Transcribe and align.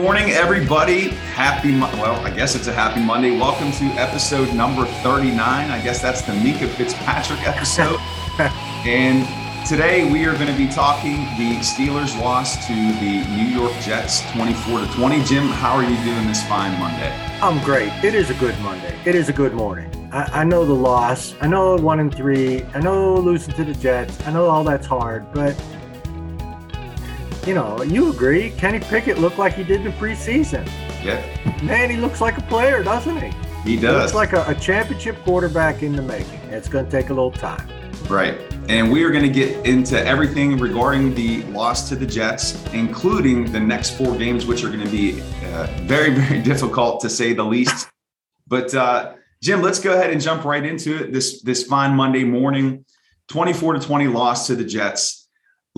morning, 0.00 0.30
everybody. 0.30 1.08
Happy, 1.08 1.78
well, 1.78 2.18
I 2.24 2.30
guess 2.30 2.54
it's 2.54 2.68
a 2.68 2.72
happy 2.72 3.02
Monday. 3.02 3.36
Welcome 3.36 3.70
to 3.72 3.84
episode 4.00 4.54
number 4.54 4.86
39. 4.86 5.36
I 5.36 5.82
guess 5.82 6.00
that's 6.00 6.22
the 6.22 6.32
Minkah 6.32 6.70
Fitzpatrick 6.70 7.46
episode. 7.46 8.00
and 8.88 9.28
today 9.68 10.10
we 10.10 10.24
are 10.24 10.32
going 10.32 10.46
to 10.46 10.56
be 10.56 10.68
talking 10.68 11.16
the 11.36 11.60
Steelers 11.60 12.18
loss 12.18 12.66
to 12.66 12.72
the 12.72 13.26
New 13.36 13.44
York 13.44 13.74
Jets 13.82 14.22
24 14.32 14.80
to 14.80 14.86
20. 14.94 15.22
Jim, 15.24 15.48
how 15.48 15.74
are 15.74 15.82
you 15.84 16.02
doing 16.02 16.26
this 16.26 16.42
fine 16.48 16.78
Monday? 16.80 17.12
I'm 17.42 17.62
great. 17.62 17.92
It 18.02 18.14
is 18.14 18.30
a 18.30 18.34
good 18.34 18.58
Monday. 18.60 18.98
It 19.04 19.14
is 19.14 19.28
a 19.28 19.34
good 19.34 19.52
morning. 19.52 19.90
I, 20.14 20.40
I 20.40 20.44
know 20.44 20.64
the 20.64 20.72
loss. 20.72 21.34
I 21.42 21.46
know 21.46 21.76
one 21.76 22.00
and 22.00 22.14
three. 22.14 22.64
I 22.72 22.80
know 22.80 23.16
losing 23.16 23.52
to 23.52 23.64
the 23.64 23.74
Jets. 23.74 24.18
I 24.26 24.32
know 24.32 24.46
all 24.46 24.64
that's 24.64 24.86
hard, 24.86 25.30
but 25.34 25.54
you 27.46 27.54
know, 27.54 27.82
you 27.82 28.10
agree. 28.10 28.50
Kenny 28.50 28.80
Pickett 28.80 29.18
looked 29.18 29.38
like 29.38 29.54
he 29.54 29.64
did 29.64 29.80
in 29.80 29.84
the 29.84 29.90
preseason. 29.92 30.66
Yeah. 31.02 31.24
Man, 31.62 31.90
he 31.90 31.96
looks 31.96 32.20
like 32.20 32.36
a 32.38 32.42
player, 32.42 32.82
doesn't 32.82 33.16
he? 33.16 33.32
He 33.64 33.76
does. 33.76 33.82
He 33.82 33.88
looks 33.88 34.14
like 34.14 34.32
a, 34.32 34.44
a 34.46 34.54
championship 34.54 35.22
quarterback 35.24 35.82
in 35.82 35.94
the 35.94 36.02
making. 36.02 36.40
It's 36.50 36.68
going 36.68 36.84
to 36.84 36.90
take 36.90 37.10
a 37.10 37.14
little 37.14 37.30
time. 37.30 37.68
Right. 38.08 38.38
And 38.68 38.90
we 38.92 39.04
are 39.04 39.10
going 39.10 39.24
to 39.24 39.30
get 39.30 39.66
into 39.66 39.98
everything 40.04 40.58
regarding 40.58 41.14
the 41.14 41.42
loss 41.44 41.88
to 41.88 41.96
the 41.96 42.06
Jets, 42.06 42.62
including 42.72 43.50
the 43.50 43.60
next 43.60 43.96
four 43.96 44.16
games, 44.16 44.46
which 44.46 44.62
are 44.62 44.68
going 44.68 44.84
to 44.84 44.90
be 44.90 45.22
uh, 45.44 45.66
very, 45.82 46.10
very 46.14 46.42
difficult 46.42 47.00
to 47.00 47.10
say 47.10 47.32
the 47.32 47.44
least. 47.44 47.88
But 48.46 48.74
uh, 48.74 49.14
Jim, 49.42 49.62
let's 49.62 49.80
go 49.80 49.94
ahead 49.94 50.10
and 50.10 50.20
jump 50.20 50.44
right 50.44 50.64
into 50.64 51.04
it. 51.04 51.12
This 51.12 51.40
this 51.42 51.64
fine 51.64 51.94
Monday 51.94 52.24
morning, 52.24 52.84
24 53.28 53.74
to 53.74 53.80
20 53.80 54.08
loss 54.08 54.46
to 54.48 54.56
the 54.56 54.64
Jets 54.64 55.19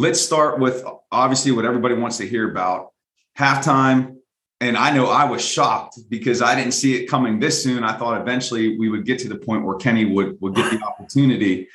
let's 0.03 0.21
start 0.21 0.59
with 0.59 0.85
obviously 1.13 1.53
what 1.53 1.65
everybody 1.65 1.95
wants 1.95 2.17
to 2.17 2.27
hear 2.27 2.51
about 2.51 2.93
halftime. 3.39 4.17
And 4.61 4.77
I 4.77 4.93
know 4.93 5.07
I 5.07 5.25
was 5.25 5.45
shocked 5.45 5.97
because 6.09 6.43
I 6.43 6.57
didn't 6.57 6.73
see 6.73 6.97
it 6.97 7.07
coming 7.07 7.39
this 7.39 7.63
soon. 7.63 7.85
I 7.85 7.93
thought 7.97 8.21
eventually 8.21 8.77
we 8.79 8.89
would 8.89 9.07
get 9.07 9.21
to 9.21 9.29
the 9.29 9.37
point 9.37 9.65
where 9.65 9.77
Kenny 9.77 10.05
would 10.05 10.41
would 10.41 10.57
get 10.57 10.71
the 10.73 10.85
opportunity, 10.89 11.69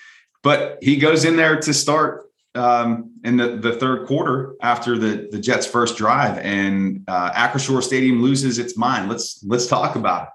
but 0.43 0.77
he 0.81 0.97
goes 0.97 1.23
in 1.23 1.37
there 1.37 1.59
to 1.61 1.73
start 1.73 2.29
um, 2.53 3.11
in 3.23 3.37
the, 3.37 3.57
the 3.57 3.73
third 3.73 4.07
quarter 4.07 4.55
after 4.61 4.97
the 4.97 5.29
the 5.31 5.39
Jets' 5.39 5.65
first 5.65 5.97
drive, 5.97 6.37
and 6.39 7.03
uh, 7.07 7.81
Stadium 7.81 8.21
loses 8.21 8.59
its 8.59 8.77
mind. 8.77 9.09
Let's 9.09 9.41
let's 9.43 9.67
talk 9.67 9.95
about 9.95 10.23
it. 10.23 10.29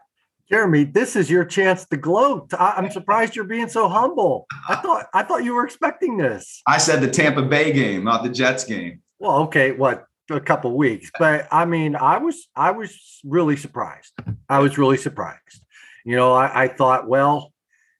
Jeremy, 0.50 0.84
this 0.84 1.16
is 1.16 1.30
your 1.30 1.44
chance 1.44 1.86
to 1.86 1.96
gloat. 1.96 2.52
I'm 2.58 2.90
surprised 2.90 3.36
you're 3.36 3.44
being 3.44 3.68
so 3.68 3.88
humble. 3.88 4.46
I 4.68 4.76
thought 4.82 5.06
I 5.14 5.22
thought 5.22 5.44
you 5.44 5.54
were 5.54 5.64
expecting 5.64 6.16
this. 6.16 6.62
I 6.66 6.78
said 6.78 7.00
the 7.00 7.10
Tampa 7.10 7.42
Bay 7.42 7.72
game, 7.72 8.04
not 8.04 8.22
the 8.22 8.28
Jets 8.28 8.64
game. 8.64 9.02
Well, 9.18 9.36
okay, 9.44 9.72
what 9.72 10.04
a 10.30 10.40
couple 10.40 10.76
weeks, 10.76 11.10
but 11.18 11.46
I 11.50 11.64
mean, 11.64 11.96
I 11.96 12.18
was 12.18 12.48
I 12.56 12.70
was 12.72 13.20
really 13.24 13.56
surprised. 13.56 14.12
I 14.48 14.58
was 14.58 14.78
really 14.78 14.96
surprised. 14.96 15.62
You 16.04 16.16
know, 16.16 16.32
I, 16.32 16.64
I 16.64 16.68
thought, 16.68 17.08
well, 17.08 17.52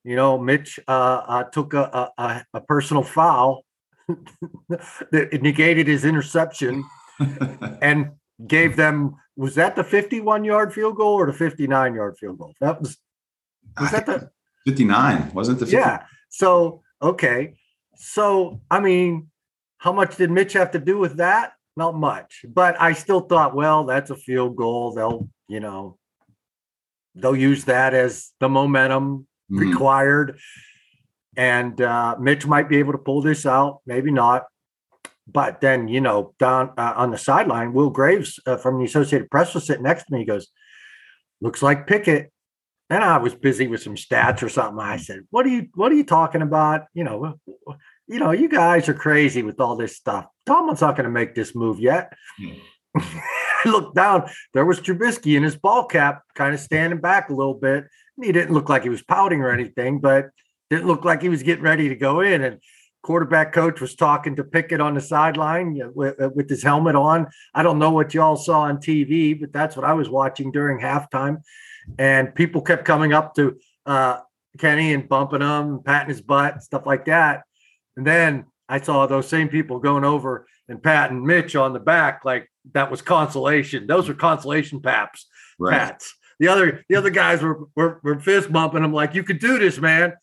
you 0.05 0.17
know, 0.17 0.39
Mitch 0.39 0.81
uh, 0.89 0.91
uh, 0.91 1.45
took 1.45 1.75
a, 1.75 2.11
a, 2.19 2.45
a 2.55 2.61
personal 2.61 3.03
foul 3.03 3.65
that 4.69 5.39
negated 5.43 5.87
his 5.87 6.05
interception 6.05 6.85
and 7.83 8.13
gave 8.47 8.77
them 8.77 9.17
was 9.37 9.55
that 9.55 9.77
the 9.77 9.85
51 9.85 10.45
yard 10.45 10.75
field 10.75 10.97
goal 10.97 11.15
or 11.15 11.27
the 11.27 11.33
59 11.33 11.95
yard 11.95 12.17
field 12.19 12.39
goal? 12.39 12.55
That 12.61 12.81
was 12.81 12.99
was 13.81 13.91
that 13.91 14.07
the 14.07 14.31
59, 14.67 15.33
wasn't 15.33 15.59
the 15.59 15.67
50? 15.67 15.77
Yeah. 15.77 16.05
So, 16.29 16.83
okay. 17.01 17.55
So, 17.97 18.61
I 18.71 18.81
mean, 18.81 19.31
how 19.79 19.93
much 19.93 20.17
did 20.17 20.31
Mitch 20.31 20.53
have 20.53 20.73
to 20.73 20.79
do 20.79 20.99
with 20.99 21.17
that? 21.17 21.53
Not 21.77 21.95
much. 21.95 22.45
But 22.49 22.81
I 22.81 22.93
still 22.93 23.21
thought, 23.21 23.55
well, 23.55 23.85
that's 23.85 24.11
a 24.11 24.17
field 24.17 24.57
goal. 24.57 24.93
They'll, 24.93 25.29
you 25.49 25.61
know, 25.61 25.99
they'll 27.15 27.37
use 27.37 27.65
that 27.65 27.95
as 27.95 28.33
the 28.41 28.49
momentum 28.49 29.27
mm. 29.51 29.59
required. 29.59 30.39
And 31.37 31.81
uh, 31.81 32.17
Mitch 32.21 32.47
might 32.47 32.69
be 32.69 32.77
able 32.77 32.93
to 32.93 32.99
pull 32.99 33.23
this 33.23 33.47
out, 33.47 33.81
maybe 33.87 34.11
not. 34.11 34.45
But 35.27 35.61
then, 35.61 35.89
you 35.89 36.01
know, 36.01 36.35
down 36.39 36.73
uh, 36.77 36.95
on 36.97 37.11
the 37.11 37.19
sideline, 37.19 37.73
Will 37.73 37.91
Graves 37.91 38.41
uh, 38.47 38.57
from 38.57 38.79
the 38.79 38.85
Associated 38.85 39.31
Press 39.31 39.55
was 39.55 39.67
sitting 39.67 39.85
next 39.85 40.05
to 40.05 40.13
me. 40.13 40.21
He 40.21 40.25
goes, 40.25 40.49
"Looks 41.41 41.63
like 41.63 41.87
Pickett." 41.87 42.33
And 42.91 43.03
I 43.03 43.17
was 43.19 43.35
busy 43.35 43.69
with 43.69 43.83
some 43.83 43.95
stats 43.95 44.43
or 44.43 44.49
something. 44.49 44.81
I 44.81 44.97
said, 44.97 45.21
"What 45.31 45.47
are 45.47 45.51
you? 45.51 45.69
What 45.75 45.93
are 45.93 45.95
you 45.95 46.05
talking 46.05 46.43
about? 46.43 46.83
You 46.93 47.05
know, 47.05 47.39
you 48.09 48.19
know, 48.19 48.33
you 48.33 48.49
guys 48.49 48.89
are 48.89 48.95
crazy 48.95 49.43
with 49.43 49.61
all 49.61 49.77
this 49.77 49.97
stuff. 49.97 50.27
Tomlin's 50.45 50.81
not 50.81 50.97
going 50.97 51.05
to 51.05 51.11
make 51.11 51.35
this 51.35 51.55
move 51.55 51.79
yet." 51.79 52.13
Hmm. 52.39 52.53
I 53.65 53.69
looked 53.69 53.95
down. 53.95 54.29
There 54.55 54.67
was 54.67 54.81
Trubisky 54.81 55.37
in 55.37 55.43
his 55.43 55.57
ball 55.57 55.87
cap, 55.87 56.23
kind 56.35 56.55
of 56.55 56.61
standing 56.61 57.01
back 57.01 57.31
a 57.31 57.35
little 57.35 57.55
bit. 57.55 57.85
He 58.21 58.33
didn't 58.33 58.53
look 58.53 58.69
like 58.69 58.83
he 58.83 58.89
was 58.89 59.03
pouting 59.03 59.41
or 59.41 59.51
anything, 59.51 60.01
but 60.01 60.31
didn't 60.69 60.87
look 60.87 61.05
like 61.05 61.23
he 61.23 61.29
was 61.29 61.43
getting 61.43 61.65
ready 61.65 61.89
to 61.89 61.97
go 61.97 62.21
in. 62.21 62.43
And 62.43 62.61
quarterback 63.03 63.53
coach 63.53 63.81
was 63.81 63.95
talking 63.95 64.37
to 64.37 64.45
Pickett 64.45 64.81
on 64.81 64.95
the 64.95 65.01
sideline 65.01 65.81
with, 65.95 66.21
uh, 66.21 66.31
with, 66.35 66.49
his 66.49 66.63
helmet 66.63 66.95
on. 66.95 67.27
I 67.53 67.63
don't 67.63 67.79
know 67.79 67.91
what 67.91 68.15
y'all 68.15 68.37
saw 68.37 68.63
on 68.63 68.79
TV, 68.79 69.39
but 69.39 69.53
that's 69.53 69.77
what 69.77 69.85
I 69.85 69.93
was 69.93 70.09
watching 70.09 70.53
during 70.53 70.79
halftime. 70.79 71.43
And 71.99 72.35
people 72.35 72.63
kept 72.63 72.85
coming 72.85 73.13
up 73.13 73.35
to 73.35 73.59
uh, 73.87 74.21
Kenny 74.59 74.95
and 74.95 75.09
bumping 75.09 75.41
him, 75.41 75.81
patting 75.85 76.11
his 76.11 76.21
butt, 76.21 76.63
stuff 76.63 76.87
like 76.87 77.07
that. 77.07 77.43
And 77.97 78.07
then 78.07 78.47
I 78.69 78.81
saw 78.81 79.07
those 79.07 79.29
same 79.29 79.49
people 79.49 79.81
going 79.81 80.05
over 80.05 80.47
and 80.69 80.83
patting 80.83 81.27
Mitch 81.27 81.57
on 81.57 81.73
the 81.73 81.81
back 81.81 82.25
like 82.25 82.49
that 82.73 82.91
was 82.91 83.03
consolation. 83.03 83.87
Those 83.87 84.09
were 84.09 84.15
consolation 84.15 84.81
paps, 84.81 85.27
right. 85.59 85.77
pats. 85.77 86.15
The 86.39 86.49
other 86.49 86.85
the 86.89 86.97
other 86.97 87.11
guys 87.11 87.43
were, 87.43 87.67
were 87.75 88.01
were 88.03 88.19
fist 88.19 88.51
bumping. 88.51 88.85
I'm 88.85 88.93
like, 88.93 89.15
you 89.15 89.25
could 89.25 89.39
do 89.39 89.59
this, 89.59 89.79
man. 89.79 90.15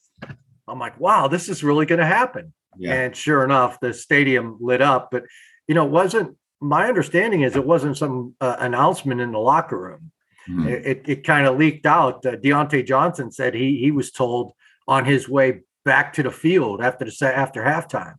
I'm 0.68 0.80
like, 0.80 1.00
wow, 1.00 1.28
this 1.28 1.50
is 1.50 1.64
really 1.64 1.86
going 1.86 2.00
to 2.00 2.06
happen. 2.06 2.54
Yeah. 2.78 2.94
And 2.94 3.16
sure 3.16 3.44
enough, 3.44 3.80
the 3.80 3.94
stadium 3.94 4.58
lit 4.60 4.82
up. 4.82 5.10
But 5.12 5.24
you 5.68 5.76
know, 5.76 5.86
it 5.86 5.92
wasn't 5.92 6.38
my 6.62 6.88
understanding 6.88 7.42
is 7.42 7.56
it 7.56 7.66
wasn't 7.66 7.98
some 7.98 8.36
uh, 8.42 8.58
announcement 8.60 9.22
in 9.22 9.32
the 9.32 9.40
locker 9.40 9.80
room. 9.80 10.12
Mm-hmm. 10.50 10.68
It, 10.68 10.86
it, 10.86 11.02
it 11.06 11.24
kind 11.24 11.48
of 11.48 11.58
leaked 11.58 11.86
out. 11.86 12.26
Uh, 12.26 12.36
Diontae 12.36 12.86
Johnson 12.86 13.32
said 13.32 13.54
he 13.54 13.78
he 13.78 13.92
was 13.92 14.12
told 14.12 14.54
on 14.88 15.06
his 15.06 15.30
way 15.30 15.62
back 15.86 16.14
to 16.14 16.24
the 16.24 16.32
field 16.32 16.82
after 16.82 17.06
the 17.06 17.12
set 17.12 17.36
after 17.36 17.64
halftime. 17.64 18.16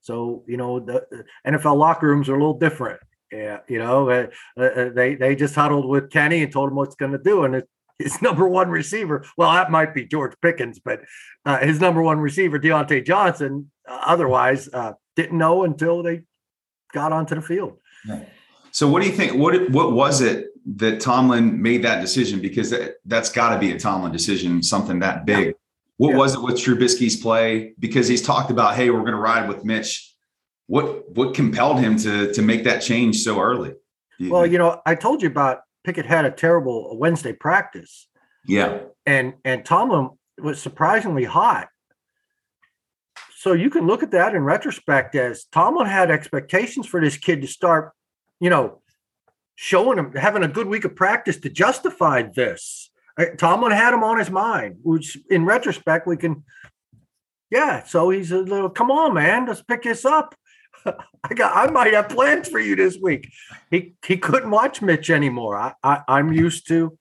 So 0.00 0.44
you 0.46 0.56
know 0.56 0.80
the, 0.80 1.06
NFL 1.46 1.76
locker 1.76 2.06
rooms 2.06 2.28
are 2.28 2.34
a 2.34 2.38
little 2.38 2.58
different. 2.58 3.00
Yeah, 3.30 3.58
you 3.68 3.78
know 3.78 4.10
uh, 4.10 4.26
uh, 4.58 4.90
they 4.94 5.14
they 5.14 5.36
just 5.36 5.54
huddled 5.54 5.86
with 5.86 6.10
Kenny 6.10 6.42
and 6.42 6.52
told 6.52 6.70
him 6.70 6.76
what's 6.76 6.96
going 6.96 7.12
to 7.12 7.18
do, 7.18 7.44
and 7.44 7.54
it, 7.56 7.68
his 7.98 8.20
number 8.26 8.48
one 8.48 8.70
receiver. 8.70 9.24
Well, 9.36 9.52
that 9.52 9.70
might 9.70 9.94
be 9.94 10.04
George 10.04 10.34
Pickens, 10.42 10.80
but 10.84 11.00
uh, 11.46 11.58
his 11.58 11.80
number 11.80 12.02
one 12.02 12.18
receiver, 12.18 12.58
Diontae 12.58 13.06
Johnson, 13.06 13.70
uh, 13.79 13.79
otherwise 13.90 14.68
uh, 14.72 14.92
didn't 15.16 15.38
know 15.38 15.64
until 15.64 16.02
they 16.02 16.22
got 16.92 17.12
onto 17.12 17.34
the 17.34 17.42
field. 17.42 17.78
Yeah. 18.06 18.24
So, 18.72 18.88
what 18.88 19.02
do 19.02 19.08
you 19.08 19.14
think? 19.14 19.34
What 19.34 19.70
what 19.70 19.92
was 19.92 20.20
it 20.20 20.48
that 20.76 21.00
Tomlin 21.00 21.60
made 21.60 21.82
that 21.82 22.00
decision? 22.00 22.40
Because 22.40 22.70
that, 22.70 22.96
that's 23.04 23.30
got 23.30 23.54
to 23.54 23.58
be 23.58 23.72
a 23.72 23.78
Tomlin 23.78 24.12
decision, 24.12 24.62
something 24.62 25.00
that 25.00 25.26
big. 25.26 25.46
Yeah. 25.46 25.52
What 25.96 26.10
yeah. 26.10 26.16
was 26.16 26.34
it 26.34 26.42
with 26.42 26.54
Trubisky's 26.54 27.16
play? 27.16 27.74
Because 27.78 28.08
he's 28.08 28.22
talked 28.22 28.50
about, 28.50 28.74
hey, 28.74 28.90
we're 28.90 29.00
going 29.00 29.12
to 29.12 29.18
ride 29.18 29.48
with 29.48 29.64
Mitch. 29.64 30.14
What 30.66 31.10
what 31.10 31.34
compelled 31.34 31.80
him 31.80 31.96
to 31.98 32.32
to 32.32 32.42
make 32.42 32.64
that 32.64 32.80
change 32.80 33.18
so 33.18 33.40
early? 33.40 33.74
well, 34.20 34.46
you 34.46 34.58
know, 34.58 34.82
I 34.84 34.94
told 34.94 35.22
you 35.22 35.28
about 35.28 35.60
Pickett 35.84 36.06
had 36.06 36.24
a 36.24 36.30
terrible 36.30 36.96
Wednesday 36.98 37.32
practice. 37.32 38.06
Yeah. 38.46 38.80
And 39.06 39.34
and 39.44 39.64
Tomlin 39.64 40.10
was 40.38 40.60
surprisingly 40.60 41.24
hot. 41.24 41.68
So 43.40 43.54
you 43.54 43.70
can 43.70 43.86
look 43.86 44.02
at 44.02 44.10
that 44.10 44.34
in 44.34 44.44
retrospect 44.44 45.14
as 45.14 45.46
Tomlin 45.46 45.86
had 45.86 46.10
expectations 46.10 46.86
for 46.86 47.00
this 47.00 47.16
kid 47.16 47.40
to 47.40 47.48
start, 47.48 47.94
you 48.38 48.50
know, 48.50 48.82
showing 49.54 49.96
him 49.96 50.12
having 50.12 50.42
a 50.42 50.48
good 50.48 50.66
week 50.66 50.84
of 50.84 50.94
practice 50.94 51.38
to 51.38 51.48
justify 51.48 52.20
this. 52.20 52.90
Uh, 53.18 53.24
Tomlin 53.38 53.72
had 53.72 53.94
him 53.94 54.04
on 54.04 54.18
his 54.18 54.28
mind, 54.28 54.76
which 54.82 55.16
in 55.30 55.46
retrospect 55.46 56.06
we 56.06 56.18
can, 56.18 56.44
yeah. 57.50 57.82
So 57.84 58.10
he's 58.10 58.30
a 58.30 58.40
little, 58.40 58.68
come 58.68 58.90
on, 58.90 59.14
man, 59.14 59.46
let's 59.46 59.62
pick 59.62 59.84
this 59.84 60.04
up. 60.04 60.34
I 60.84 61.32
got 61.34 61.56
I 61.56 61.70
might 61.70 61.94
have 61.94 62.10
plans 62.10 62.46
for 62.46 62.60
you 62.60 62.76
this 62.76 62.98
week. 63.00 63.32
He 63.70 63.94
he 64.04 64.18
couldn't 64.18 64.50
watch 64.50 64.82
Mitch 64.82 65.08
anymore. 65.08 65.56
I, 65.56 65.72
I 65.82 66.02
I'm 66.08 66.30
used 66.30 66.68
to 66.68 66.98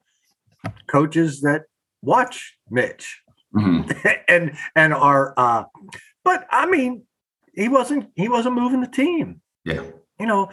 coaches 0.88 1.42
that 1.42 1.64
watch 2.02 2.58
Mitch 2.70 3.24
mm-hmm. 3.54 3.92
and 4.30 4.58
and 4.74 4.94
are 4.94 5.34
uh 5.36 5.64
but 6.30 6.46
I 6.52 6.68
mean 6.68 7.08
he 7.56 7.70
wasn't 7.70 8.12
he 8.16 8.30
wasn't 8.30 8.54
moving 8.54 8.82
the 8.82 8.88
team. 8.88 9.42
Yeah. 9.66 9.82
You 10.20 10.28
know, 10.28 10.50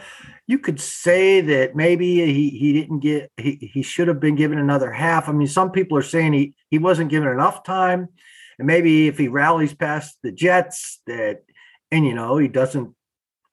you 0.47 0.57
could 0.57 0.81
say 0.81 1.41
that 1.41 1.75
maybe 1.75 2.25
he 2.25 2.49
he 2.49 2.73
didn't 2.73 3.01
get 3.01 3.31
he 3.37 3.69
he 3.73 3.83
should 3.83 4.07
have 4.07 4.19
been 4.19 4.35
given 4.35 4.57
another 4.57 4.91
half. 4.91 5.29
I 5.29 5.33
mean, 5.33 5.47
some 5.47 5.69
people 5.71 5.95
are 5.95 6.13
saying 6.13 6.33
he 6.33 6.55
he 6.71 6.79
wasn't 6.79 7.11
given 7.11 7.29
enough 7.29 7.63
time. 7.63 8.07
And 8.57 8.65
maybe 8.65 9.07
if 9.07 9.19
he 9.19 9.27
rallies 9.27 9.75
past 9.75 10.17
the 10.23 10.31
Jets 10.31 10.99
that 11.05 11.43
and 11.91 12.03
you 12.07 12.15
know 12.15 12.37
he 12.37 12.47
doesn't 12.47 12.95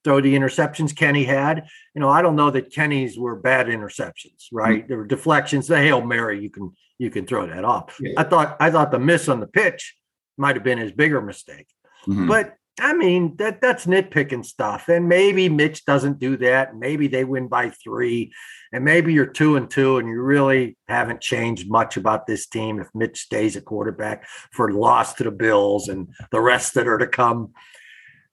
throw 0.02 0.22
the 0.22 0.34
interceptions 0.34 0.96
Kenny 0.96 1.24
had. 1.24 1.66
You 1.94 2.00
know, 2.00 2.08
I 2.08 2.22
don't 2.22 2.36
know 2.36 2.50
that 2.52 2.72
Kenny's 2.72 3.18
were 3.18 3.36
bad 3.36 3.66
interceptions, 3.66 4.46
right? 4.50 4.78
Mm-hmm. 4.78 4.88
There 4.88 4.96
were 4.96 5.06
deflections. 5.06 5.66
The 5.66 5.76
hail 5.76 6.00
mary, 6.00 6.40
you 6.40 6.48
can 6.48 6.72
you 6.96 7.10
can 7.10 7.26
throw 7.26 7.46
that 7.46 7.64
off. 7.64 7.98
Yeah. 8.00 8.14
I 8.16 8.24
thought 8.24 8.56
I 8.60 8.70
thought 8.70 8.92
the 8.92 8.98
miss 8.98 9.28
on 9.28 9.40
the 9.40 9.46
pitch 9.46 9.94
might 10.36 10.56
have 10.56 10.64
been 10.64 10.78
his 10.78 10.92
bigger 10.92 11.20
mistake, 11.20 11.66
mm-hmm. 12.06 12.28
but 12.28 12.54
I 12.80 12.92
mean 12.92 13.36
that 13.36 13.60
that's 13.60 13.86
nitpicking 13.86 14.44
stuff. 14.44 14.88
And 14.88 15.08
maybe 15.08 15.48
Mitch 15.48 15.84
doesn't 15.84 16.18
do 16.18 16.36
that. 16.38 16.76
Maybe 16.76 17.06
they 17.06 17.24
win 17.24 17.48
by 17.48 17.70
three, 17.70 18.32
and 18.72 18.84
maybe 18.84 19.12
you're 19.12 19.26
two 19.26 19.56
and 19.56 19.70
two, 19.70 19.98
and 19.98 20.08
you 20.08 20.20
really 20.20 20.76
haven't 20.88 21.20
changed 21.20 21.70
much 21.70 21.96
about 21.96 22.26
this 22.26 22.46
team 22.46 22.80
if 22.80 22.88
Mitch 22.94 23.20
stays 23.20 23.54
a 23.56 23.60
quarterback 23.60 24.26
for 24.52 24.72
loss 24.72 25.14
to 25.14 25.24
the 25.24 25.30
Bills 25.30 25.88
and 25.88 26.08
the 26.32 26.40
rest 26.40 26.74
that 26.74 26.88
are 26.88 26.98
to 26.98 27.06
come. 27.06 27.52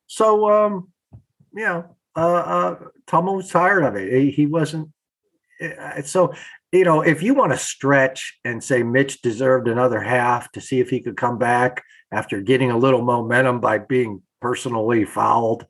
So 0.08 0.50
um, 0.50 0.90
you 1.54 1.66
know, 1.66 1.96
uh, 2.16 2.78
uh 3.12 3.22
was 3.22 3.50
tired 3.50 3.84
of 3.84 3.96
it. 3.96 4.12
He, 4.12 4.32
he 4.32 4.46
wasn't 4.48 4.90
uh, 5.62 6.02
so 6.02 6.34
you 6.72 6.86
know, 6.86 7.02
if 7.02 7.22
you 7.22 7.34
want 7.34 7.52
to 7.52 7.58
stretch 7.58 8.40
and 8.46 8.64
say 8.64 8.82
Mitch 8.82 9.22
deserved 9.22 9.68
another 9.68 10.00
half 10.00 10.52
to 10.54 10.62
see 10.62 10.80
if 10.80 10.90
he 10.90 11.02
could 11.02 11.18
come 11.18 11.38
back 11.38 11.84
after 12.12 12.42
getting 12.42 12.72
a 12.72 12.78
little 12.78 13.02
momentum 13.02 13.60
by 13.60 13.78
being 13.78 14.22
personally 14.42 15.06
fouled. 15.06 15.66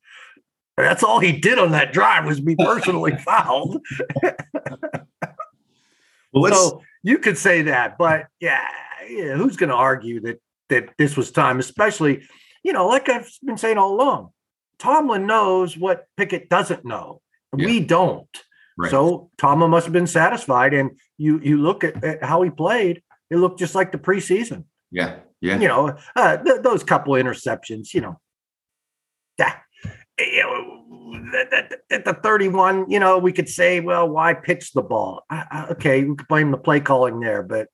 That's 0.78 1.04
all 1.04 1.20
he 1.20 1.34
did 1.34 1.60
on 1.60 1.72
that 1.72 1.94
drive 1.94 2.26
was 2.26 2.40
be 2.40 2.56
personally 2.56 3.16
fouled. 3.26 3.86
well, 6.34 6.54
so 6.54 6.82
you 7.04 7.20
could 7.20 7.38
say 7.38 7.64
that, 7.64 7.98
but 7.98 8.28
yeah, 8.40 8.68
yeah 9.08 9.36
who's 9.36 9.58
going 9.58 9.70
to 9.70 9.76
argue 9.76 10.22
that 10.22 10.42
that 10.70 10.90
this 10.98 11.16
was 11.16 11.32
time? 11.32 11.60
Especially, 11.60 12.24
you 12.64 12.74
know, 12.74 12.88
like 12.88 13.10
I've 13.10 13.30
been 13.44 13.58
saying 13.58 13.78
all 13.78 13.94
along, 13.94 14.32
Tomlin 14.80 15.28
knows 15.28 15.78
what 15.78 16.08
Pickett 16.18 16.50
doesn't 16.50 16.86
know. 16.86 17.22
Yeah. 17.56 17.66
We 17.66 17.80
don't. 17.82 18.28
Right. 18.78 18.90
So 18.90 19.30
Tomlin 19.38 19.70
must 19.70 19.86
have 19.86 19.94
been 19.94 20.08
satisfied. 20.08 20.74
And 20.74 20.92
you 21.18 21.40
you 21.40 21.62
look 21.62 21.84
at, 21.84 22.04
at, 22.04 22.24
how 22.24 22.42
he 22.42 22.50
played; 22.50 23.04
it 23.30 23.36
looked 23.36 23.60
just 23.60 23.76
like 23.76 23.92
the 23.92 23.98
preseason. 23.98 24.64
Yeah, 24.90 25.20
yeah. 25.42 25.60
You 25.60 25.68
know, 25.68 25.98
uh, 26.16 26.38
th- 26.38 26.62
those 26.62 26.84
couple 26.84 27.14
interceptions. 27.14 27.94
You 27.94 28.02
know, 28.02 28.20
that, 29.38 29.64
you 30.20 30.44
know, 30.44 30.78
at 31.90 32.06
the 32.06 32.14
31, 32.14 32.90
you 32.90 33.00
know, 33.00 33.18
we 33.18 33.32
could 33.32 33.50
say, 33.50 33.80
well, 33.80 34.08
why 34.08 34.34
pitch 34.34 34.72
the 34.74 34.82
ball? 34.82 35.24
I, 35.30 35.46
I, 35.50 35.68
okay, 35.72 36.04
we 36.04 36.16
could 36.16 36.28
blame 36.28 36.52
the 36.52 36.58
play 36.58 36.80
calling 36.80 37.20
there, 37.20 37.44
but 37.44 37.68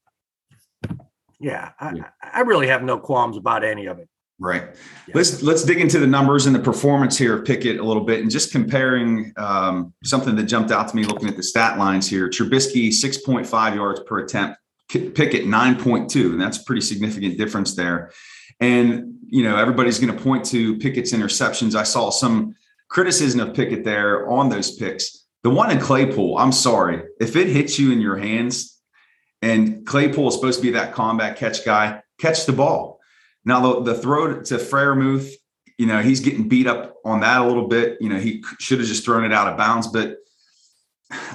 yeah, 1.40 1.72
I, 1.80 1.94
yeah. 1.94 2.10
I 2.22 2.42
really 2.42 2.68
have 2.68 2.84
no 2.84 2.98
qualms 2.98 3.38
about 3.38 3.64
any 3.64 3.86
of 3.86 4.00
it. 4.00 4.08
Right. 4.40 4.64
Yeah. 5.08 5.14
Let's 5.16 5.42
let's 5.42 5.64
dig 5.64 5.82
into 5.82 6.00
the 6.00 6.06
numbers 6.06 6.46
and 6.46 6.56
the 6.56 6.60
performance 6.60 7.18
here 7.18 7.40
of 7.40 7.46
Pickett 7.46 7.80
a 7.80 7.84
little 7.84 8.04
bit, 8.04 8.22
and 8.22 8.30
just 8.30 8.52
comparing 8.52 9.34
um, 9.36 9.94
something 10.04 10.36
that 10.36 10.44
jumped 10.44 10.70
out 10.70 10.88
to 10.90 10.96
me 10.96 11.06
looking 11.06 11.28
at 11.28 11.36
the 11.36 11.42
stat 11.42 11.80
lines 11.80 12.08
here. 12.08 12.30
Trubisky 12.30 12.94
six 12.94 13.18
point 13.18 13.48
five 13.48 13.74
yards 13.74 14.00
per 14.02 14.20
attempt, 14.20 14.60
Nine 14.94 15.80
point 15.80 16.10
two, 16.10 16.32
and 16.32 16.42
that's 16.42 16.58
a 16.58 16.64
pretty 16.64 16.82
significant 16.82 17.38
difference 17.38 17.76
there. 17.76 18.12
And 18.60 19.16
you 19.30 19.44
know, 19.44 19.58
everybody's 19.58 20.00
going 20.00 20.16
to 20.16 20.24
point 20.24 20.46
to 20.46 20.78
Pickett's 20.78 21.12
interceptions. 21.12 21.76
I 21.76 21.84
saw 21.84 22.10
some 22.10 22.56
criticism 22.90 23.42
of 23.42 23.54
Pickett 23.54 23.84
there 23.84 24.30
on 24.30 24.50
those 24.50 24.78
picks. 24.78 25.26
The 25.44 25.50
one 25.50 25.72
in 25.72 25.80
Claypool, 25.80 26.38
I'm 26.38 26.52
sorry, 26.52 27.04
if 27.20 27.36
it 27.36 27.48
hits 27.48 27.78
you 27.78 27.92
in 27.92 28.02
your 28.02 28.16
hands, 28.18 28.80
and 29.42 29.86
Claypool 29.86 30.30
is 30.30 30.36
supposed 30.36 30.60
to 30.60 30.64
be 30.64 30.72
that 30.72 30.94
combat 30.94 31.38
catch 31.38 31.66
guy, 31.66 32.02
catch 32.18 32.46
the 32.46 32.54
ball. 32.54 33.00
Now 33.46 33.60
the, 33.60 33.94
the 33.94 34.02
throw 34.02 34.42
to 34.42 34.56
Freiermuth, 34.56 35.32
you 35.78 35.86
know, 35.86 36.02
he's 36.02 36.22
getting 36.22 36.48
beat 36.48 36.68
up 36.68 36.96
on 37.06 37.20
that 37.20 37.42
a 37.42 37.46
little 37.46 37.68
bit. 37.68 37.98
You 38.02 38.10
know, 38.10 38.18
he 38.18 38.44
should 38.60 38.80
have 38.80 38.88
just 38.88 39.06
thrown 39.06 39.26
it 39.26 39.34
out 39.34 39.48
of 39.48 39.58
bounds, 39.58 39.88
but 39.88 40.18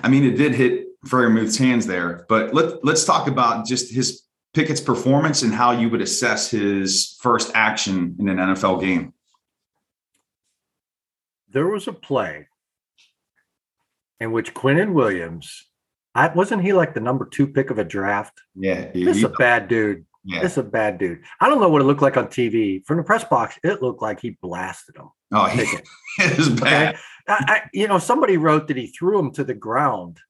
I 0.02 0.08
mean, 0.08 0.24
it 0.24 0.36
did 0.36 0.54
hit 0.54 0.86
Freiermuth's 1.06 1.58
hands 1.58 1.86
there. 1.86 2.26
But 2.28 2.54
let 2.54 2.84
let's 2.84 3.04
talk 3.04 3.28
about 3.28 3.66
just 3.66 3.92
his 3.92 4.22
Pickett's 4.54 4.80
performance 4.80 5.42
and 5.42 5.52
how 5.52 5.72
you 5.72 5.88
would 5.88 6.02
assess 6.02 6.50
his 6.50 7.16
first 7.20 7.50
action 7.54 8.16
in 8.18 8.28
an 8.28 8.36
NFL 8.36 8.80
game. 8.80 9.14
There 11.48 11.66
was 11.66 11.88
a 11.88 11.92
play 11.92 12.48
in 14.20 14.32
which 14.32 14.54
Quinnen 14.54 14.92
Williams, 14.92 15.66
I, 16.14 16.28
wasn't 16.28 16.62
he 16.62 16.72
like 16.72 16.94
the 16.94 17.00
number 17.00 17.26
two 17.26 17.46
pick 17.46 17.70
of 17.70 17.78
a 17.78 17.84
draft? 17.84 18.40
Yeah, 18.54 18.90
he, 18.92 19.04
this 19.04 19.18
is 19.18 19.24
a 19.24 19.30
bad 19.30 19.68
dude. 19.68 20.04
Yeah. 20.24 20.42
This 20.42 20.52
is 20.52 20.58
a 20.58 20.62
bad 20.62 20.98
dude. 20.98 21.22
I 21.40 21.48
don't 21.48 21.60
know 21.60 21.68
what 21.68 21.80
it 21.80 21.84
looked 21.84 22.02
like 22.02 22.16
on 22.16 22.28
TV. 22.28 22.84
From 22.86 22.98
the 22.98 23.02
press 23.02 23.24
box, 23.24 23.58
it 23.64 23.82
looked 23.82 24.00
like 24.00 24.20
he 24.20 24.36
blasted 24.40 24.96
him. 24.96 25.08
Oh, 25.32 25.46
he, 25.46 25.62
it 26.18 26.38
was 26.38 26.48
bad. 26.48 26.94
Okay? 26.94 27.02
I, 27.28 27.44
I, 27.48 27.62
you 27.72 27.88
know, 27.88 27.98
somebody 27.98 28.36
wrote 28.36 28.68
that 28.68 28.76
he 28.76 28.86
threw 28.86 29.18
him 29.18 29.32
to 29.32 29.44
the 29.44 29.54
ground 29.54 30.20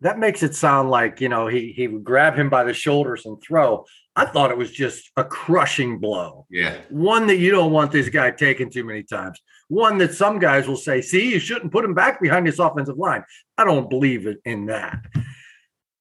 that 0.00 0.18
makes 0.18 0.42
it 0.42 0.54
sound 0.54 0.90
like 0.90 1.20
you 1.20 1.28
know 1.28 1.46
he 1.46 1.72
he 1.72 1.88
would 1.88 2.04
grab 2.04 2.36
him 2.36 2.50
by 2.50 2.64
the 2.64 2.74
shoulders 2.74 3.26
and 3.26 3.40
throw. 3.42 3.84
I 4.16 4.26
thought 4.26 4.50
it 4.50 4.58
was 4.58 4.70
just 4.70 5.10
a 5.16 5.24
crushing 5.24 5.98
blow. 5.98 6.46
Yeah, 6.50 6.76
one 6.90 7.26
that 7.28 7.38
you 7.38 7.50
don't 7.50 7.72
want 7.72 7.92
this 7.92 8.08
guy 8.08 8.30
taking 8.30 8.70
too 8.70 8.84
many 8.84 9.02
times. 9.02 9.40
One 9.68 9.98
that 9.98 10.14
some 10.14 10.38
guys 10.38 10.68
will 10.68 10.76
say, 10.76 11.00
"See, 11.00 11.32
you 11.32 11.38
shouldn't 11.38 11.72
put 11.72 11.84
him 11.84 11.94
back 11.94 12.20
behind 12.20 12.46
this 12.46 12.58
offensive 12.58 12.98
line." 12.98 13.24
I 13.56 13.64
don't 13.64 13.90
believe 13.90 14.28
in 14.44 14.66
that. 14.66 15.00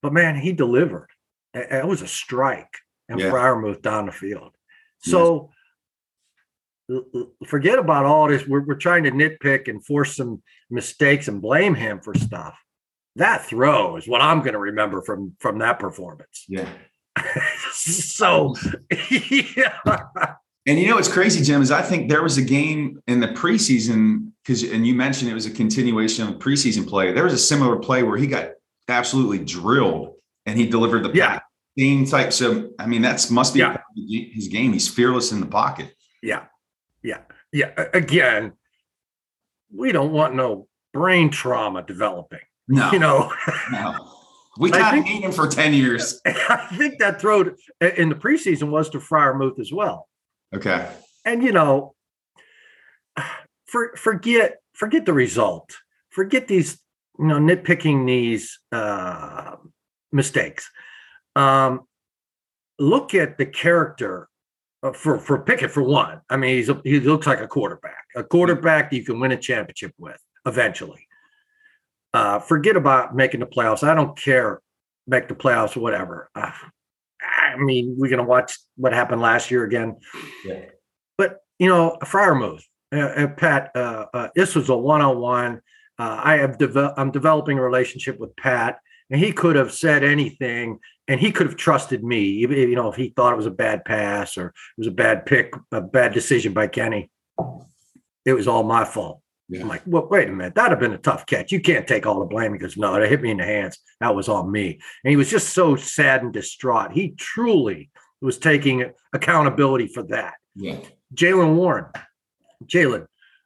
But 0.01 0.13
man, 0.13 0.35
he 0.35 0.51
delivered. 0.51 1.09
It 1.53 1.85
was 1.85 2.01
a 2.01 2.07
strike, 2.07 2.79
and 3.07 3.19
yeah. 3.19 3.29
Freiermuth 3.29 3.81
down 3.81 4.05
the 4.05 4.11
field. 4.11 4.51
So. 4.99 5.49
Yes 5.49 5.59
forget 7.47 7.79
about 7.79 8.05
all 8.05 8.27
this. 8.27 8.45
We're, 8.45 8.65
we're 8.65 8.75
trying 8.75 9.03
to 9.05 9.11
nitpick 9.11 9.69
and 9.69 9.83
force 9.83 10.17
some 10.17 10.43
mistakes 10.69 11.29
and 11.29 11.41
blame 11.41 11.73
him 11.73 12.01
for 12.01 12.13
stuff 12.13 12.57
that 13.15 13.45
throw 13.45 13.97
is 13.97 14.07
what 14.07 14.21
I'm 14.21 14.39
going 14.39 14.53
to 14.53 14.59
remember 14.59 15.01
from 15.01 15.35
from 15.39 15.59
that 15.59 15.79
performance. 15.79 16.45
Yeah. 16.47 16.67
so, 17.71 18.55
yeah. 19.09 19.77
And 20.65 20.79
you 20.79 20.87
know 20.87 20.95
what's 20.95 21.11
crazy, 21.11 21.43
Jim, 21.43 21.61
is 21.61 21.71
I 21.71 21.81
think 21.81 22.09
there 22.09 22.23
was 22.23 22.37
a 22.37 22.41
game 22.41 23.01
in 23.07 23.19
the 23.19 23.27
preseason 23.27 24.31
because, 24.41 24.63
and 24.63 24.87
you 24.87 24.95
mentioned 24.95 25.29
it 25.29 25.33
was 25.33 25.45
a 25.45 25.51
continuation 25.51 26.27
of 26.27 26.35
preseason 26.35 26.87
play. 26.87 27.11
There 27.11 27.25
was 27.25 27.33
a 27.33 27.37
similar 27.37 27.77
play 27.77 28.03
where 28.03 28.17
he 28.17 28.27
got 28.27 28.51
absolutely 28.87 29.39
drilled 29.39 30.15
and 30.45 30.57
he 30.57 30.65
delivered 30.65 31.03
the 31.03 31.11
yeah. 31.13 31.39
same 31.77 32.05
type. 32.05 32.31
So, 32.31 32.69
I 32.79 32.85
mean, 32.85 33.01
that's 33.01 33.29
must 33.29 33.53
be 33.53 33.59
yeah. 33.59 33.77
his 34.33 34.47
game. 34.47 34.71
He's 34.71 34.87
fearless 34.87 35.33
in 35.33 35.41
the 35.41 35.45
pocket. 35.45 35.93
Yeah, 36.21 36.45
yeah, 37.03 37.19
yeah. 37.51 37.71
Again, 37.93 38.53
we 39.73 39.91
don't 39.91 40.13
want 40.13 40.33
no 40.33 40.67
brain 40.93 41.29
trauma 41.29 41.83
developing. 41.83 42.39
No, 42.67 42.91
you 42.91 42.99
know, 42.99 43.31
no. 43.71 44.09
We 44.55 44.69
can't 44.69 45.07
him 45.07 45.31
for 45.31 45.47
10 45.47 45.73
years. 45.73 46.21
I 46.25 46.67
think 46.77 46.99
that 46.99 47.19
throw 47.19 47.55
in 47.81 48.09
the 48.09 48.15
preseason 48.15 48.69
was 48.69 48.87
to 48.91 48.99
Freiermuth 48.99 49.59
as 49.59 49.73
well. 49.73 50.07
Okay. 50.53 50.87
And 51.25 51.41
you 51.41 51.51
know, 51.51 51.95
for, 53.65 53.95
forget 53.95 54.57
forget 54.73 55.05
the 55.05 55.13
result. 55.13 55.75
Forget 56.09 56.47
these, 56.47 56.79
you 57.17 57.25
know, 57.25 57.39
nitpicking 57.39 58.05
these 58.05 58.59
uh, 58.71 59.55
mistakes. 60.11 60.69
Um, 61.35 61.81
look 62.77 63.15
at 63.15 63.39
the 63.39 63.47
character 63.47 64.29
for 64.93 65.17
for 65.17 65.39
Pickett 65.39 65.71
for 65.71 65.81
one. 65.81 66.21
I 66.29 66.37
mean, 66.37 66.57
he's 66.57 66.69
a, 66.69 66.79
he 66.83 66.99
looks 66.99 67.25
like 67.25 67.39
a 67.39 67.47
quarterback, 67.47 68.05
a 68.15 68.23
quarterback 68.23 68.93
you 68.93 69.03
can 69.03 69.19
win 69.19 69.31
a 69.31 69.37
championship 69.37 69.93
with 69.97 70.19
eventually. 70.45 71.07
Uh, 72.13 72.39
forget 72.39 72.75
about 72.75 73.15
making 73.15 73.39
the 73.39 73.45
playoffs. 73.45 73.83
I 73.83 73.95
don't 73.95 74.17
care, 74.17 74.61
make 75.07 75.27
the 75.27 75.35
playoffs 75.35 75.75
whatever. 75.75 76.29
Uh, 76.35 76.51
I 77.21 77.57
mean, 77.57 77.95
we're 77.97 78.09
going 78.09 78.19
to 78.19 78.23
watch 78.23 78.57
what 78.75 78.93
happened 78.93 79.21
last 79.21 79.49
year 79.49 79.63
again. 79.63 79.97
Yeah. 80.45 80.65
But, 81.17 81.39
you 81.57 81.67
know, 81.67 81.97
Freiermuth, 82.03 82.63
uh, 82.91 83.27
Pat, 83.35 83.71
uh, 83.75 84.05
uh, 84.13 84.27
this 84.35 84.55
was 84.55 84.69
a 84.69 84.75
one 84.75 85.01
on 85.01 85.17
one. 85.17 85.61
I 85.97 86.37
have 86.37 86.57
developed, 86.57 86.99
I'm 86.99 87.11
developing 87.11 87.57
a 87.57 87.61
relationship 87.61 88.19
with 88.19 88.35
Pat, 88.35 88.79
and 89.09 89.21
he 89.21 89.31
could 89.31 89.55
have 89.55 89.71
said 89.71 90.03
anything 90.03 90.79
and 91.07 91.19
he 91.19 91.31
could 91.31 91.47
have 91.47 91.55
trusted 91.55 92.03
me, 92.03 92.19
even 92.19 92.57
you 92.57 92.75
know, 92.75 92.89
if 92.89 92.95
he 92.95 93.09
thought 93.09 93.33
it 93.33 93.37
was 93.37 93.45
a 93.45 93.51
bad 93.51 93.85
pass 93.85 94.37
or 94.37 94.47
it 94.47 94.53
was 94.77 94.87
a 94.87 94.91
bad 94.91 95.25
pick, 95.25 95.53
a 95.71 95.81
bad 95.81 96.13
decision 96.13 96.53
by 96.53 96.67
Kenny. 96.67 97.09
It 98.25 98.33
was 98.33 98.47
all 98.47 98.63
my 98.63 98.85
fault. 98.85 99.21
Yeah. 99.53 99.61
I'm 99.61 99.67
like, 99.67 99.83
well, 99.85 100.07
wait 100.09 100.29
a 100.29 100.31
minute. 100.31 100.55
That'd 100.55 100.71
have 100.71 100.79
been 100.79 100.93
a 100.93 100.97
tough 100.97 101.25
catch. 101.25 101.51
You 101.51 101.61
can't 101.61 101.87
take 101.87 102.05
all 102.05 102.19
the 102.19 102.25
blame. 102.25 102.53
He 102.53 102.59
goes, 102.59 102.75
no, 102.75 102.95
it 102.95 103.09
hit 103.09 103.21
me 103.21 103.31
in 103.31 103.37
the 103.37 103.45
hands. 103.45 103.77
That 103.99 104.15
was 104.15 104.27
on 104.27 104.51
me. 104.51 104.79
And 105.03 105.11
he 105.11 105.15
was 105.15 105.29
just 105.29 105.49
so 105.49 105.75
sad 105.75 106.23
and 106.23 106.33
distraught. 106.33 106.91
He 106.91 107.11
truly 107.11 107.91
was 108.21 108.37
taking 108.37 108.91
accountability 109.13 109.87
for 109.87 110.03
that. 110.03 110.35
Yeah. 110.55 110.77
Jaylen 111.13 111.55
Warren, 111.55 111.85
Jaylen, 112.65 113.05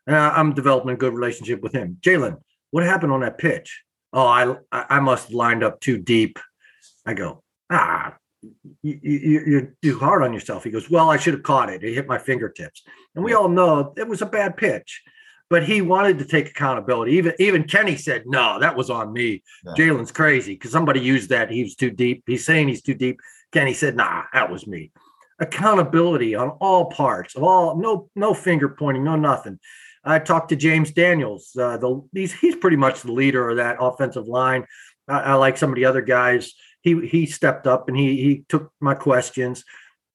uh, 0.09 0.15
I'm 0.15 0.53
developing 0.53 0.91
a 0.91 0.97
good 0.97 1.13
relationship 1.13 1.61
with 1.61 1.73
him. 1.73 1.97
Jaylen, 2.01 2.37
what 2.71 2.83
happened 2.83 3.11
on 3.11 3.21
that 3.21 3.37
pitch? 3.37 3.83
Oh, 4.13 4.25
I 4.25 4.55
I 4.71 4.99
must 5.01 5.27
have 5.27 5.33
lined 5.33 5.63
up 5.63 5.81
too 5.81 5.97
deep. 5.97 6.39
I 7.05 7.13
go, 7.13 7.43
ah, 7.69 8.15
you, 8.81 8.99
you, 9.01 9.43
you're 9.45 9.73
too 9.81 9.99
hard 9.99 10.23
on 10.23 10.33
yourself. 10.33 10.63
He 10.63 10.71
goes, 10.71 10.89
well, 10.89 11.09
I 11.09 11.17
should 11.17 11.33
have 11.33 11.43
caught 11.43 11.69
it. 11.69 11.83
It 11.83 11.93
hit 11.93 12.07
my 12.07 12.17
fingertips. 12.17 12.83
And 13.15 13.25
we 13.25 13.33
all 13.33 13.49
know 13.49 13.93
it 13.97 14.07
was 14.07 14.21
a 14.21 14.25
bad 14.25 14.55
pitch. 14.55 15.01
But 15.50 15.63
he 15.63 15.82
wanted 15.82 16.20
to 16.20 16.25
take 16.25 16.50
accountability. 16.50 17.13
Even 17.13 17.34
even 17.39 17.63
Kenny 17.63 17.96
said, 17.96 18.24
"No, 18.25 18.60
that 18.60 18.75
was 18.75 18.89
on 18.89 19.13
me. 19.13 19.44
Yeah. 19.66 19.74
Jaylen's 19.77 20.12
crazy 20.12 20.54
because 20.54 20.72
somebody 20.72 21.00
used 21.00 21.30
that. 21.30 21.50
He 21.50 21.63
was 21.63 21.75
too 21.75 21.89
deep. 21.89 22.24
He's 22.27 22.46
saying 22.46 22.68
he's 22.68 22.82
too 22.82 22.94
deep." 22.94 23.20
Kenny 23.54 23.74
said, 23.74 23.96
"Nah, 23.96 24.24
that 24.34 24.51
was 24.51 24.68
me." 24.68 24.92
Accountability 25.39 26.36
on 26.36 26.50
all 26.60 26.86
parts 26.86 27.36
of 27.36 27.44
all. 27.44 27.77
No 27.77 28.10
no 28.16 28.34
finger 28.34 28.68
pointing. 28.70 29.04
No 29.04 29.16
nothing. 29.16 29.60
I 30.04 30.20
talked 30.20 30.50
to 30.50 30.56
James 30.56 30.92
Daniels. 30.92 31.56
Uh, 31.56 31.77
the 31.77 32.01
he's 32.13 32.34
he's 32.34 32.56
pretty 32.56 32.77
much 32.77 33.01
the 33.01 33.12
leader 33.12 33.50
of 33.50 33.58
that 33.58 33.77
offensive 33.80 34.27
line. 34.27 34.66
I, 35.08 35.20
I 35.20 35.34
like 35.36 35.58
some 35.58 35.70
of 35.70 35.75
the 35.75 35.86
other 35.86 36.01
guys. 36.01 36.54
He 36.82 37.08
he 37.08 37.25
stepped 37.25 37.68
up 37.68 37.88
and 37.88 37.98
he 37.98 38.22
he 38.22 38.44
took 38.50 38.72
my 38.80 38.96
questions. 38.96 39.63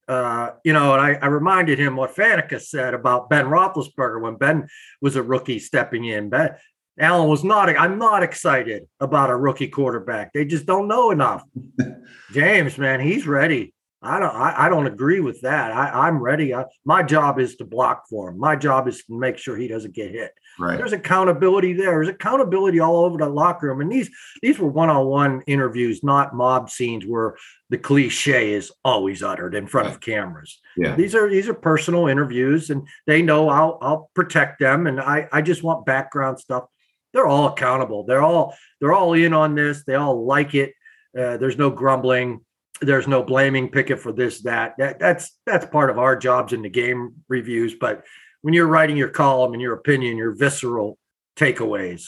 Uh, 0.09 0.50
you 0.64 0.73
know, 0.73 0.94
and 0.94 1.00
I, 1.00 1.14
I 1.14 1.26
reminded 1.26 1.78
him 1.78 1.97
what 1.97 2.14
Faneca 2.14 2.61
said 2.61 2.92
about 2.92 3.30
Ben 3.30 3.47
Roethlisberger 3.47 4.21
when 4.21 4.37
Ben 4.37 4.66
was 5.00 5.16
a 5.16 5.23
rookie 5.23 5.59
stepping 5.59 6.04
in. 6.04 6.28
Ben 6.28 6.56
Allen 6.99 7.28
was 7.28 7.44
not. 7.44 7.68
I'm 7.68 7.99
not 7.99 8.23
excited 8.23 8.87
about 9.00 9.30
a 9.30 9.37
rookie 9.37 9.68
quarterback. 9.68 10.32
They 10.32 10.44
just 10.44 10.66
don't 10.66 10.88
know 10.88 11.11
enough. 11.11 11.44
James, 12.32 12.76
man, 12.76 13.00
he's 13.00 13.26
ready. 13.26 13.75
I 14.02 14.18
don't. 14.18 14.35
I, 14.35 14.66
I 14.66 14.68
don't 14.68 14.87
agree 14.87 15.21
with 15.21 15.40
that. 15.42 15.73
I, 15.73 16.06
I'm 16.06 16.21
ready. 16.21 16.54
I, 16.54 16.64
my 16.85 17.02
job 17.02 17.38
is 17.38 17.56
to 17.56 17.64
block 17.64 18.04
for 18.11 18.30
him. 18.30 18.38
My 18.38 18.56
job 18.56 18.88
is 18.88 19.04
to 19.04 19.18
make 19.18 19.38
sure 19.38 19.56
he 19.56 19.68
doesn't 19.68 19.94
get 19.94 20.11
hit. 20.11 20.32
Right. 20.62 20.78
There's 20.78 20.92
accountability 20.92 21.73
there. 21.73 21.90
There's 21.90 22.09
accountability 22.09 22.78
all 22.78 23.04
over 23.04 23.19
the 23.19 23.28
locker 23.28 23.66
room. 23.66 23.81
And 23.81 23.90
these 23.90 24.09
these 24.42 24.61
were 24.61 24.69
one-on-one 24.69 25.42
interviews, 25.49 26.04
not 26.04 26.37
mob 26.37 26.71
scenes 26.71 27.04
where 27.04 27.37
the 27.69 27.78
cliche 27.78 28.52
is 28.52 28.71
always 28.85 29.25
uttered 29.25 29.57
in 29.57 29.66
front 29.66 29.88
of 29.88 30.00
cameras. 30.00 30.61
Yeah. 30.76 30.95
These 30.95 31.16
are 31.16 31.28
these 31.28 31.49
are 31.49 31.54
personal 31.54 32.07
interviews, 32.07 32.71
and 32.71 32.87
they 33.09 33.23
know 33.23 33.49
I'll 33.49 33.76
I'll 33.83 34.11
protect 34.14 34.61
them. 34.61 34.87
And 34.87 35.00
I 35.00 35.28
I 35.33 35.42
just 35.42 35.64
want 35.64 35.85
background 35.85 36.38
stuff. 36.38 36.66
They're 37.12 37.26
all 37.26 37.49
accountable. 37.49 38.04
They're 38.04 38.23
all 38.23 38.54
they're 38.81 38.95
all 38.95 39.14
in 39.14 39.35
on 39.35 39.57
this. 39.57 39.83
They 39.85 39.97
all 39.97 40.25
like 40.25 40.54
it. 40.54 40.75
Uh, 41.19 41.38
there's 41.38 41.59
no 41.59 41.71
grumbling. 41.71 42.42
There's 42.81 43.09
no 43.09 43.25
blaming 43.25 43.69
Pickett 43.69 43.99
for 43.99 44.12
this 44.12 44.42
that. 44.42 44.75
That 44.78 45.00
that's 45.00 45.37
that's 45.45 45.66
part 45.66 45.90
of 45.90 45.99
our 45.99 46.14
jobs 46.16 46.52
in 46.52 46.62
the 46.62 46.71
game 46.71 47.16
reviews. 47.28 47.75
But 47.75 48.04
when 48.42 48.54
you're 48.54 48.66
writing 48.66 48.96
your 48.96 49.08
column 49.08 49.52
and 49.52 49.62
your 49.62 49.72
opinion, 49.72 50.16
your 50.16 50.32
visceral 50.32 50.99
takeaways, 51.37 52.04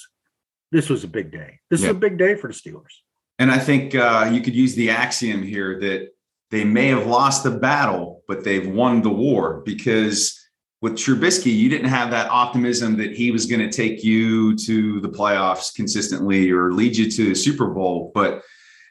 this 0.70 0.90
was 0.90 1.04
a 1.04 1.08
big 1.08 1.30
day. 1.30 1.60
This 1.70 1.80
Yeah. 1.80 1.88
is 1.90 1.96
a 1.96 1.98
big 1.98 2.18
day 2.18 2.34
for 2.34 2.48
the 2.48 2.54
Steelers. 2.54 2.92
And 3.38 3.50
I 3.50 3.58
think 3.58 3.94
uh, 3.94 4.28
you 4.32 4.40
could 4.40 4.54
use 4.54 4.74
the 4.74 4.90
axiom 4.90 5.42
here 5.42 5.80
that 5.80 6.08
they 6.50 6.64
may 6.64 6.88
have 6.88 7.06
lost 7.06 7.42
the 7.42 7.50
battle, 7.50 8.22
but 8.28 8.44
they've 8.44 8.66
won 8.68 9.02
the 9.02 9.10
war 9.10 9.62
because 9.64 10.40
with 10.82 10.92
Trubisky, 10.94 11.52
you 11.56 11.68
didn't 11.70 11.88
have 11.88 12.10
that 12.10 12.30
optimism 12.30 12.96
that 12.98 13.12
he 13.16 13.30
was 13.30 13.46
going 13.46 13.60
to 13.60 13.74
take 13.74 14.04
you 14.04 14.54
to 14.58 15.00
the 15.00 15.08
playoffs 15.08 15.74
consistently 15.74 16.50
or 16.50 16.72
lead 16.72 16.96
you 16.96 17.10
to 17.10 17.28
the 17.30 17.34
Super 17.34 17.68
Bowl. 17.68 18.12
But, 18.14 18.42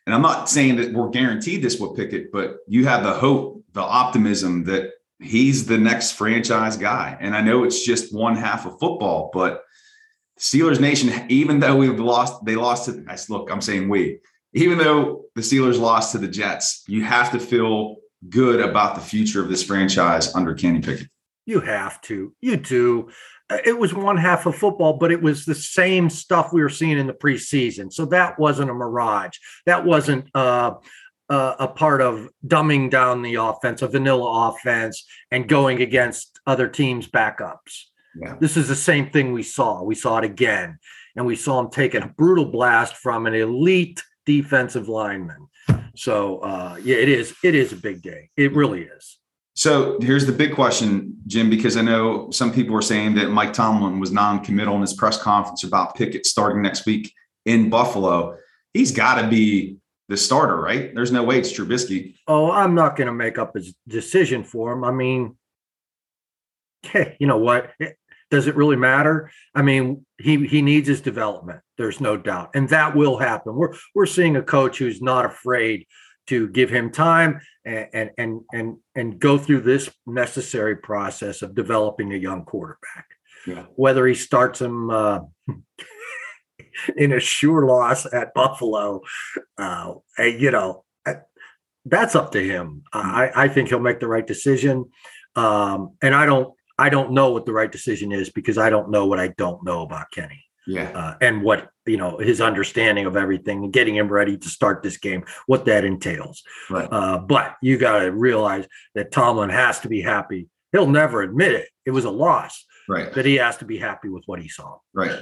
and 0.06 0.16
I'm 0.16 0.22
not 0.22 0.50
saying 0.50 0.78
that 0.78 0.92
we're 0.92 1.10
guaranteed 1.10 1.62
this 1.62 1.80
with 1.80 1.96
Pickett, 1.96 2.32
but 2.32 2.58
you 2.68 2.86
have 2.86 3.04
the 3.04 3.14
hope, 3.14 3.64
the 3.74 3.82
optimism 3.82 4.64
that 4.66 4.92
he's 5.24 5.66
the 5.66 5.78
next 5.78 6.14
franchise 6.14 6.78
guy. 6.78 7.18
And 7.20 7.36
I 7.36 7.42
know 7.42 7.64
it's 7.64 7.84
just 7.84 8.14
one 8.14 8.36
half 8.36 8.66
of 8.66 8.80
football, 8.80 9.32
but 9.34 9.64
Steelers 10.40 10.80
Nation, 10.80 11.26
even 11.30 11.60
though 11.60 11.76
we've 11.76 12.00
lost, 12.00 12.44
they 12.46 12.56
lost 12.56 12.86
to, 12.86 13.06
I 13.08 13.18
look, 13.30 13.50
I'm 13.52 13.62
saying 13.62 13.88
we, 13.88 14.20
even 14.54 14.78
though 14.78 15.26
the 15.36 15.42
Steelers 15.42 15.80
lost 15.80 16.12
to 16.12 16.18
the 16.18 16.28
Jets, 16.28 16.84
you 16.88 17.04
have 17.04 17.32
to 17.32 17.40
feel 17.40 17.98
good 18.30 18.60
about 18.60 18.96
the 18.96 19.02
future 19.02 19.42
of 19.42 19.50
this 19.50 19.64
franchise 19.64 20.34
under 20.36 20.54
Kenny 20.54 20.80
Pickett. 20.80 21.08
You 21.46 21.60
have 21.60 22.02
to. 22.02 22.34
You 22.42 22.58
do. 22.58 23.10
Uh, 23.50 23.58
It 23.66 23.78
was 23.78 23.94
one 23.94 24.18
half 24.18 24.46
of 24.46 24.56
football, 24.56 24.94
but 24.94 25.12
it 25.12 25.22
was 25.22 25.46
the 25.46 25.56
same 25.56 26.10
stuff 26.10 26.54
we 26.54 26.62
were 26.62 26.70
seeing 26.70 26.98
in 26.98 27.08
the 27.08 27.14
preseason. 27.14 27.92
So 27.92 28.06
that 28.08 28.40
wasn't 28.40 28.70
a 28.70 28.74
mirage. 28.74 29.38
That 29.66 29.86
wasn't 29.86 30.30
uh, 30.34 30.76
uh, 31.30 31.56
a 31.60 31.68
part 31.68 32.02
of 32.02 32.30
dumbing 32.46 32.90
down 32.90 33.22
the 33.22 33.36
offense, 33.36 33.82
a 33.82 33.88
vanilla 33.88 34.50
offense, 34.50 35.06
and 35.32 35.48
going 35.48 35.82
against 35.82 36.40
other 36.46 36.68
teams' 36.68 37.08
backups. 37.08 37.86
Yeah. 38.16 38.36
This 38.40 38.58
is 38.58 38.68
the 38.68 38.76
same 38.76 39.10
thing 39.10 39.34
we 39.34 39.44
saw. 39.44 39.84
We 39.84 39.96
saw 39.96 40.18
it 40.18 40.24
again, 40.26 40.78
and 41.16 41.26
we 41.26 41.36
saw 41.36 41.60
him 41.60 41.70
take 41.70 41.96
a 41.96 42.14
brutal 42.18 42.46
blast 42.46 42.98
from 42.98 43.26
an 43.26 43.34
elite 43.34 44.04
defensive 44.26 44.88
lineman. 44.88 45.48
So 45.96 46.40
uh, 46.40 46.78
yeah, 46.84 46.98
it 46.98 47.10
is. 47.10 47.34
It 47.44 47.56
is 47.56 47.72
a 47.72 47.78
big 47.78 48.02
day. 48.02 48.30
It 48.38 48.54
really 48.54 48.84
is. 48.84 49.18
So 49.56 50.00
here's 50.02 50.26
the 50.26 50.32
big 50.32 50.56
question, 50.56 51.16
Jim, 51.28 51.50
because 51.50 51.78
I 51.78 51.82
know 51.82 52.32
some 52.32 52.52
people 52.52 52.74
were 52.74 52.82
saying 52.82 53.14
that 53.16 53.30
Mike 53.30 53.54
Tomlin 53.54 54.00
was 54.00 54.12
non-committal 54.12 54.74
in 54.76 54.82
his 54.82 54.94
press 54.94 55.22
conference 55.22 55.64
about 55.64 55.96
Pickett 55.96 56.26
starting 56.26 56.64
next 56.64 56.88
week 56.88 57.14
in 57.46 57.70
Buffalo. 57.70 58.36
He's 58.74 58.92
got 58.92 59.22
to 59.22 59.28
be 59.28 59.78
the 60.10 60.18
starter, 60.18 60.60
right? 60.60 60.94
There's 60.94 61.12
no 61.12 61.24
way 61.24 61.40
it's 61.40 61.52
Trubisky. 61.52 62.16
Oh, 62.28 62.52
I'm 62.52 62.76
not 62.76 62.96
going 62.96 63.08
to 63.08 63.14
make 63.14 63.38
up 63.38 63.56
his 63.56 63.74
decision 63.88 64.44
for 64.44 64.74
him. 64.74 64.84
I 64.84 64.92
mean, 64.92 65.38
hey, 66.84 67.18
you 67.20 67.28
know 67.28 67.38
what? 67.38 67.72
It- 67.80 67.98
does 68.34 68.48
it 68.48 68.56
really 68.56 68.78
matter? 68.78 69.30
I 69.54 69.62
mean, 69.62 70.08
he 70.20 70.48
he 70.48 70.64
needs 70.64 70.88
his 70.88 71.02
development. 71.02 71.60
There's 71.78 72.02
no 72.02 72.18
doubt, 72.18 72.50
and 72.56 72.68
that 72.70 72.96
will 72.96 73.20
happen. 73.20 73.54
We're 73.54 73.76
we're 73.94 74.08
seeing 74.08 74.36
a 74.36 74.42
coach 74.42 74.80
who's 74.80 75.04
not 75.04 75.24
afraid 75.24 75.86
to 76.28 76.48
give 76.48 76.72
him 76.72 76.92
time 76.92 77.42
and 77.64 77.88
and 77.94 78.10
and 78.18 78.42
and, 78.52 78.78
and 78.96 79.20
go 79.20 79.38
through 79.38 79.62
this 79.62 79.88
necessary 80.08 80.76
process 80.76 81.44
of 81.44 81.54
developing 81.54 82.12
a 82.12 82.18
young 82.18 82.44
quarterback. 82.44 83.06
Yeah. 83.46 83.66
Whether 83.76 84.08
he 84.08 84.16
starts 84.16 84.60
him 84.60 84.90
uh, 84.90 85.20
in 86.98 87.12
a 87.12 87.20
sure 87.20 87.66
loss 87.66 88.06
at 88.12 88.34
Buffalo, 88.34 89.02
uh, 89.58 89.94
you 90.20 90.52
know, 90.52 90.84
eh, 91.06 91.16
that's 91.86 92.16
up 92.16 92.32
to 92.32 92.44
him. 92.44 92.84
I, 92.94 93.32
I 93.36 93.48
think 93.48 93.70
he'll 93.70 93.80
make 93.80 94.00
the 94.00 94.08
right 94.08 94.26
decision. 94.26 94.86
Um, 95.36 95.96
and 96.02 96.14
I 96.16 96.26
don't, 96.26 96.54
I 96.78 96.90
don't 96.90 97.12
know 97.12 97.32
what 97.32 97.46
the 97.46 97.54
right 97.54 97.72
decision 97.72 98.12
is 98.12 98.30
because 98.30 98.58
I 98.58 98.70
don't 98.70 98.90
know 98.90 99.06
what 99.06 99.20
I 99.20 99.30
don't 99.30 99.64
know 99.64 99.82
about 99.82 100.12
Kenny 100.12 100.44
Yeah. 100.66 100.90
uh, 100.90 101.16
and 101.22 101.44
what 101.44 101.70
you 101.86 101.98
know 101.98 102.18
his 102.18 102.40
understanding 102.42 103.06
of 103.06 103.18
everything 103.18 103.64
and 103.66 103.74
getting 103.74 103.96
him 103.96 104.08
ready 104.08 104.38
to 104.38 104.50
start 104.50 104.82
this 104.82 104.98
game, 104.98 105.24
what 105.46 105.66
that 105.66 105.84
entails. 105.86 106.42
Right. 106.70 106.88
Uh, 106.92 107.20
but 107.20 107.56
you 107.62 107.78
got 107.78 108.00
to 108.00 108.12
realize 108.12 108.66
that 108.96 109.12
Tomlin 109.12 109.50
has 109.50 109.82
to 109.82 109.90
be 109.90 110.02
happy. 110.02 110.48
He'll 110.72 110.88
never 110.88 111.22
admit 111.22 111.52
it. 111.54 111.68
It 111.86 111.92
was 111.92 112.06
a 112.06 112.10
loss, 112.10 112.66
Right. 112.88 113.14
but 113.14 113.26
he 113.26 113.36
has 113.36 113.58
to 113.58 113.66
be 113.66 113.78
happy 113.78 114.10
with 114.10 114.24
what 114.26 114.42
he 114.42 114.50
saw. 114.50 114.78
Right. 114.94 115.18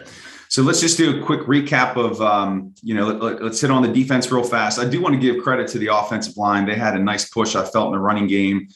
So 0.49 0.63
let's 0.63 0.81
just 0.81 0.97
do 0.97 1.21
a 1.21 1.25
quick 1.25 1.41
recap 1.41 1.95
of, 1.95 2.21
um, 2.21 2.73
you 2.81 2.95
know, 2.95 3.07
let, 3.07 3.41
us 3.41 3.61
hit 3.61 3.71
on 3.71 3.83
the 3.83 3.87
defense 3.87 4.31
real 4.31 4.43
fast. 4.43 4.79
I 4.79 4.85
do 4.85 5.01
want 5.01 5.13
to 5.13 5.19
give 5.19 5.43
credit 5.43 5.67
to 5.69 5.79
the 5.79 5.95
offensive 5.95 6.37
line. 6.37 6.65
They 6.65 6.75
had 6.75 6.95
a 6.95 6.99
nice 6.99 7.29
push, 7.29 7.55
I 7.55 7.63
felt, 7.63 7.87
in 7.87 7.93
the 7.93 7.99
running 7.99 8.27
game. 8.27 8.67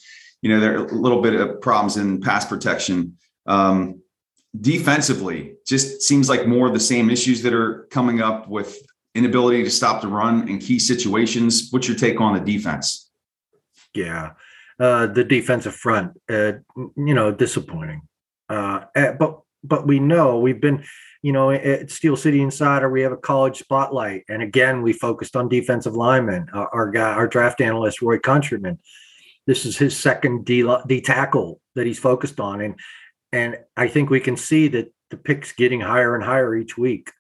You 0.42 0.50
know, 0.50 0.60
there 0.60 0.80
are 0.80 0.86
a 0.86 0.94
little 0.94 1.22
bit 1.22 1.34
of 1.34 1.62
problems 1.62 1.98
in 1.98 2.22
pass 2.22 2.46
protection. 2.46 3.18
Um, 3.48 4.02
defensively, 4.62 5.56
just 5.66 6.04
seems 6.04 6.30
like 6.30 6.48
more 6.48 6.68
of 6.68 6.74
the 6.74 6.80
same 6.80 7.10
issues 7.10 7.42
that 7.42 7.54
are 7.54 7.88
coming 7.92 8.22
up 8.22 8.48
with 8.48 8.78
inability 9.16 9.64
to 9.64 9.70
stop 9.70 10.02
the 10.02 10.08
run 10.08 10.48
in 10.48 10.60
key 10.60 10.78
situations. 10.78 11.70
What's 11.72 11.88
your 11.88 11.98
take 11.98 12.22
on 12.22 12.34
the 12.34 12.40
defense? 12.40 13.10
Yeah, 13.94 14.34
uh, 14.80 15.08
the 15.08 15.24
defensive 15.24 15.76
front, 15.76 16.20
uh, 16.30 16.54
you 16.76 17.14
know, 17.14 17.32
disappointing. 17.32 18.02
Uh, 18.50 18.82
eh, 18.96 19.12
but 19.12 19.42
but 19.64 19.88
we 19.88 20.00
know 20.00 20.40
we've 20.40 20.62
been, 20.62 20.86
you 21.24 21.32
know, 21.32 21.50
at 21.50 21.90
Steel 21.90 22.16
City 22.16 22.42
Insider, 22.42 22.90
we 22.90 23.02
have 23.02 23.12
a 23.12 23.18
college 23.18 23.58
spotlight, 23.58 24.24
and 24.30 24.42
again, 24.42 24.82
we 24.82 24.94
focused 24.94 25.36
on 25.36 25.50
defensive 25.50 25.96
linemen. 25.96 26.48
Our, 26.54 26.70
our 26.74 26.92
guy, 26.92 27.14
our 27.14 27.28
draft 27.28 27.62
analyst, 27.62 28.02
Roy 28.02 28.20
Countryman, 28.20 28.80
this 29.48 29.66
is 29.66 29.78
his 29.78 29.98
second 29.98 30.46
D, 30.46 30.70
D 30.88 31.02
tackle 31.02 31.62
that 31.76 31.88
he's 31.88 32.00
focused 32.00 32.40
on, 32.40 32.62
and 32.62 32.80
and 33.32 33.58
I 33.76 33.88
think 33.88 34.10
we 34.10 34.20
can 34.20 34.38
see 34.38 34.68
that 34.70 34.94
the 35.10 35.18
picks 35.18 35.52
getting 35.52 35.82
higher 35.82 36.16
and 36.16 36.24
higher 36.24 36.56
each 36.56 36.78
week. 36.78 37.12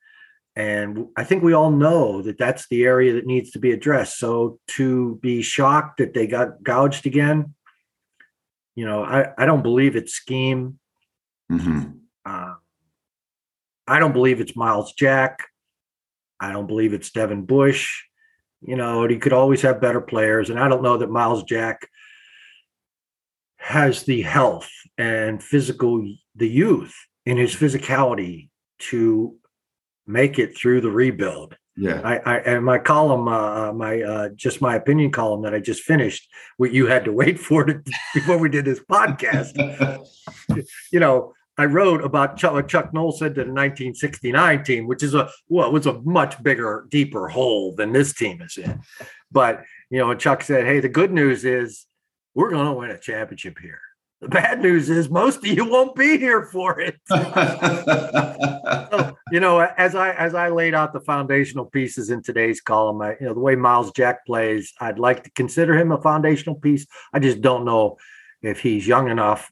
And 0.55 1.07
I 1.17 1.25
think 1.25 1.43
we 1.43 1.53
all 1.53 1.71
know 1.71 2.21
that 2.21 2.37
that's 2.37 2.67
the 2.69 2.85
area 2.85 3.13
that 3.13 3.25
needs 3.25 3.51
to 3.51 3.59
be 3.59 3.71
addressed. 3.71 4.17
So 4.17 4.59
to 4.69 5.19
be 5.21 5.41
shocked 5.41 5.97
that 5.97 6.13
they 6.13 6.27
got 6.27 6.63
gouged 6.63 7.05
again, 7.05 7.53
you 8.75 8.85
know, 8.85 9.03
I, 9.03 9.33
I 9.37 9.45
don't 9.45 9.63
believe 9.63 9.95
it's 9.95 10.13
scheme. 10.13 10.79
Mm-hmm. 11.51 11.91
Uh, 12.25 12.55
I 13.87 13.99
don't 13.99 14.13
believe 14.13 14.41
it's 14.41 14.55
Myles 14.55 14.93
Jack. 14.93 15.47
I 16.39 16.51
don't 16.51 16.67
believe 16.67 16.93
it's 16.93 17.11
Devin 17.11 17.45
Bush. 17.45 18.03
You 18.61 18.75
know, 18.75 19.07
he 19.07 19.17
could 19.17 19.33
always 19.33 19.61
have 19.61 19.81
better 19.81 20.01
players. 20.01 20.49
And 20.49 20.59
I 20.59 20.67
don't 20.67 20.83
know 20.83 20.97
that 20.97 21.09
Myles 21.09 21.43
Jack 21.43 21.87
has 23.57 24.03
the 24.03 24.21
health 24.21 24.69
and 24.97 25.41
physical, 25.41 26.07
the 26.35 26.49
youth 26.49 26.93
in 27.25 27.37
his 27.37 27.55
physicality 27.55 28.49
to 28.77 29.35
make 30.07 30.39
it 30.39 30.57
through 30.57 30.81
the 30.81 30.91
rebuild. 30.91 31.57
Yeah. 31.77 32.01
I, 32.03 32.17
I 32.17 32.37
and 32.39 32.63
my 32.63 32.79
column, 32.79 33.27
uh, 33.27 33.73
my 33.73 34.01
uh, 34.01 34.29
just 34.29 34.61
my 34.61 34.75
opinion 34.75 35.11
column 35.11 35.41
that 35.41 35.53
I 35.53 35.59
just 35.59 35.83
finished, 35.83 36.29
what 36.57 36.71
you 36.71 36.87
had 36.87 37.05
to 37.05 37.11
wait 37.11 37.39
for 37.39 37.65
to, 37.65 37.81
before 38.13 38.37
we 38.37 38.49
did 38.49 38.65
this 38.65 38.79
podcast. 38.79 39.53
You 40.91 40.99
know, 40.99 41.33
I 41.57 41.65
wrote 41.65 42.03
about 42.03 42.37
Chuck, 42.37 42.53
what 42.53 42.67
Chuck 42.67 42.91
said 42.91 43.35
to 43.35 43.43
the 43.43 43.51
1969 43.51 44.63
team, 44.63 44.87
which 44.87 45.03
is 45.03 45.13
a 45.13 45.29
well, 45.47 45.71
was 45.71 45.85
a 45.85 46.01
much 46.01 46.41
bigger, 46.43 46.85
deeper 46.89 47.27
hole 47.27 47.73
than 47.75 47.93
this 47.93 48.13
team 48.13 48.41
is 48.41 48.57
in. 48.57 48.81
But 49.31 49.63
you 49.89 49.99
know, 49.99 50.13
Chuck 50.13 50.43
said, 50.43 50.65
"Hey, 50.65 50.79
the 50.79 50.89
good 50.89 51.11
news 51.11 51.45
is 51.45 51.87
we're 52.35 52.51
going 52.51 52.67
to 52.67 52.73
win 52.73 52.91
a 52.91 52.99
championship 52.99 53.57
here. 53.59 53.79
The 54.21 54.29
bad 54.29 54.61
news 54.61 54.89
is 54.89 55.09
most 55.09 55.37
of 55.37 55.47
you 55.47 55.69
won't 55.69 55.95
be 55.95 56.17
here 56.17 56.43
for 56.43 56.79
it." 56.79 56.95
so, 57.09 57.17
you 59.31 59.39
know, 59.39 59.59
as 59.59 59.95
I 59.95 60.11
as 60.11 60.33
I 60.33 60.49
laid 60.49 60.73
out 60.73 60.93
the 60.93 61.01
foundational 61.01 61.65
pieces 61.65 62.09
in 62.09 62.21
today's 62.21 62.61
column, 62.61 63.01
I, 63.01 63.11
you 63.19 63.27
know, 63.27 63.33
the 63.33 63.39
way 63.39 63.55
Myles 63.55 63.91
Jack 63.91 64.25
plays, 64.25 64.73
I'd 64.79 64.99
like 64.99 65.23
to 65.23 65.31
consider 65.31 65.77
him 65.77 65.91
a 65.91 66.01
foundational 66.01 66.55
piece. 66.55 66.85
I 67.13 67.19
just 67.19 67.41
don't 67.41 67.65
know 67.65 67.97
if 68.41 68.59
he's 68.59 68.87
young 68.87 69.09
enough 69.09 69.51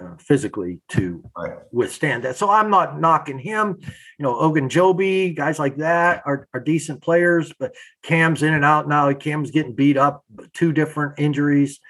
uh, 0.00 0.16
physically 0.18 0.80
to 0.90 1.22
Right. 1.36 1.58
withstand 1.72 2.24
that. 2.24 2.36
So 2.36 2.50
I'm 2.50 2.70
not 2.70 3.00
knocking 3.00 3.38
him. 3.38 3.78
You 4.18 4.22
know, 4.22 4.34
Ogunjobi, 4.34 5.36
guys 5.36 5.58
like 5.58 5.76
that 5.76 6.22
are, 6.26 6.48
are 6.52 6.60
decent 6.60 7.02
players, 7.02 7.52
but 7.58 7.74
Cam's 8.02 8.42
in 8.42 8.54
and 8.54 8.64
out 8.64 8.88
now. 8.88 9.12
Cam's 9.14 9.50
getting 9.50 9.74
beat 9.74 9.96
up, 9.96 10.24
two 10.52 10.72
different 10.72 11.18
injuries. 11.18 11.80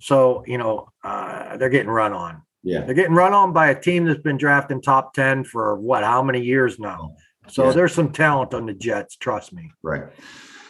So, 0.00 0.44
you 0.46 0.58
know, 0.58 0.88
uh, 1.02 1.56
they're 1.56 1.68
getting 1.70 1.90
run 1.90 2.12
on. 2.12 2.42
yeah. 2.62 2.80
They're 2.80 2.94
getting 2.94 3.14
run 3.14 3.32
on 3.34 3.52
by 3.52 3.68
a 3.68 3.80
team 3.80 4.04
that's 4.06 4.20
been 4.22 4.38
drafting 4.38 4.80
top 4.80 5.14
10 5.14 5.44
for 5.44 5.76
what, 5.78 6.02
how 6.04 6.22
many 6.22 6.40
years 6.40 6.78
now? 6.78 7.14
So 7.48 7.64
Yeah. 7.66 7.72
there's 7.72 7.94
some 7.94 8.10
talent 8.12 8.54
on 8.54 8.66
the 8.66 8.72
Jets, 8.74 9.16
trust 9.16 9.52
me. 9.52 9.70
Right. 9.82 10.04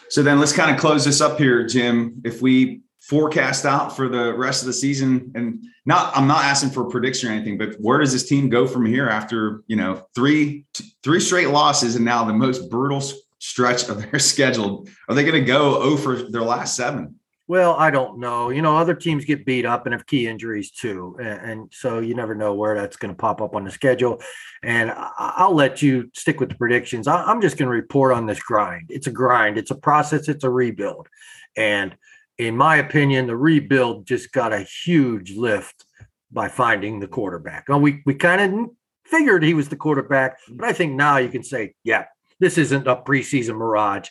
So 0.09 0.21
then 0.21 0.39
let's 0.39 0.51
kind 0.53 0.69
of 0.73 0.79
close 0.79 1.05
this 1.05 1.21
up 1.21 1.37
here, 1.37 1.65
Jim. 1.65 2.21
If 2.25 2.41
we 2.41 2.81
forecast 3.01 3.65
out 3.65 3.95
for 3.95 4.07
the 4.09 4.33
rest 4.33 4.61
of 4.61 4.67
the 4.67 4.73
season, 4.73 5.31
and 5.35 5.63
not, 5.85 6.15
I'm 6.17 6.27
not 6.27 6.43
asking 6.43 6.71
for 6.71 6.85
a 6.87 6.89
prediction 6.89 7.29
or 7.29 7.33
anything, 7.33 7.57
but 7.57 7.75
where 7.79 7.99
does 7.99 8.11
this 8.11 8.27
team 8.27 8.49
go 8.49 8.67
from 8.67 8.85
here 8.85 9.07
after 9.07 9.61
you 9.67 9.75
know 9.75 10.05
three 10.15 10.65
three 11.03 11.19
straight 11.19 11.49
losses 11.49 11.95
and 11.95 12.03
now 12.03 12.23
the 12.25 12.33
most 12.33 12.69
brutal 12.69 13.01
stretch 13.39 13.87
of 13.89 14.01
their 14.01 14.19
schedule? 14.31 14.87
Are 15.07 15.15
they 15.15 15.23
going 15.23 15.35
to 15.39 15.45
go 15.47 15.77
over 15.81 16.23
their 16.23 16.41
last 16.41 16.75
seven? 16.75 17.19
Well, 17.47 17.75
I 17.75 17.91
don't 17.91 18.17
know. 18.19 18.49
You 18.49 18.63
know, 18.63 18.75
other 18.75 18.95
teams 18.95 19.23
get 19.23 19.45
beat 19.45 19.65
up 19.65 19.85
and 19.85 19.93
have 19.93 20.07
key 20.07 20.27
injuries 20.27 20.71
too. 20.71 21.15
And, 21.19 21.51
and 21.51 21.73
so 21.73 21.99
you 21.99 22.15
never 22.15 22.33
know 22.33 22.55
where 22.55 22.75
that's 22.75 22.97
going 22.97 23.13
to 23.13 23.17
pop 23.17 23.39
up 23.39 23.55
on 23.55 23.63
the 23.63 23.71
schedule. 23.71 24.19
And 24.63 24.89
I, 24.89 25.11
I'll 25.17 25.53
let 25.53 25.81
you 25.81 26.09
stick 26.15 26.39
with 26.39 26.49
the 26.49 26.55
predictions. 26.55 27.07
I, 27.07 27.23
I'm 27.23 27.41
just 27.41 27.57
going 27.57 27.67
to 27.67 27.75
report 27.75 28.13
on 28.13 28.25
this 28.25 28.41
grind. 28.41 28.87
It's 28.89 29.07
a 29.07 29.11
grind, 29.11 29.59
it's 29.59 29.71
a 29.71 29.75
process, 29.75 30.27
it's 30.27 30.43
a 30.43 30.49
rebuild. 30.49 31.07
And 31.55 31.95
in 32.37 32.57
my 32.57 32.77
opinion, 32.77 33.27
the 33.27 33.37
rebuild 33.37 34.07
just 34.07 34.31
got 34.31 34.51
a 34.51 34.65
huge 34.83 35.35
lift 35.35 35.85
by 36.31 36.47
finding 36.47 36.99
the 36.99 37.07
quarterback. 37.07 37.69
Well, 37.69 37.79
we, 37.79 38.01
we 38.05 38.15
kind 38.15 38.41
of 38.41 38.69
figured 39.05 39.43
he 39.43 39.53
was 39.53 39.69
the 39.69 39.75
quarterback, 39.75 40.39
mm. 40.49 40.57
but 40.57 40.67
I 40.67 40.73
think 40.73 40.93
now 40.93 41.17
you 41.17 41.29
can 41.29 41.43
say, 41.43 41.75
yeah, 41.83 42.05
this 42.39 42.57
isn't 42.57 42.87
a 42.87 42.95
preseason 42.95 43.55
mirage. 43.55 44.09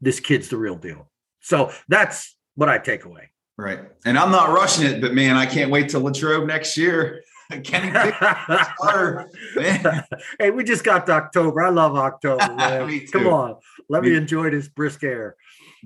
This 0.00 0.20
kid's 0.20 0.48
the 0.48 0.58
real 0.58 0.76
deal. 0.76 1.10
So 1.40 1.72
that's 1.88 2.33
what 2.54 2.68
I 2.68 2.78
take 2.78 3.04
away. 3.04 3.30
Right. 3.56 3.80
And 4.04 4.18
I'm 4.18 4.30
not 4.30 4.50
rushing 4.50 4.86
it, 4.86 5.00
but 5.00 5.14
man, 5.14 5.36
I 5.36 5.46
can't 5.46 5.70
wait 5.70 5.88
till 5.88 6.00
Latrobe 6.00 6.46
next 6.46 6.76
year. 6.76 7.22
Kenny 7.62 7.90
Pickett, 7.90 8.20
man. 9.56 10.04
hey, 10.38 10.50
we 10.50 10.64
just 10.64 10.82
got 10.82 11.06
to 11.06 11.12
October. 11.12 11.62
I 11.62 11.68
love 11.68 11.94
October. 11.94 12.42
Come 13.12 13.26
on, 13.28 13.56
let 13.88 14.02
me 14.02 14.10
Me- 14.10 14.16
enjoy 14.16 14.50
this 14.50 14.68
brisk 14.68 15.04
air. 15.04 15.36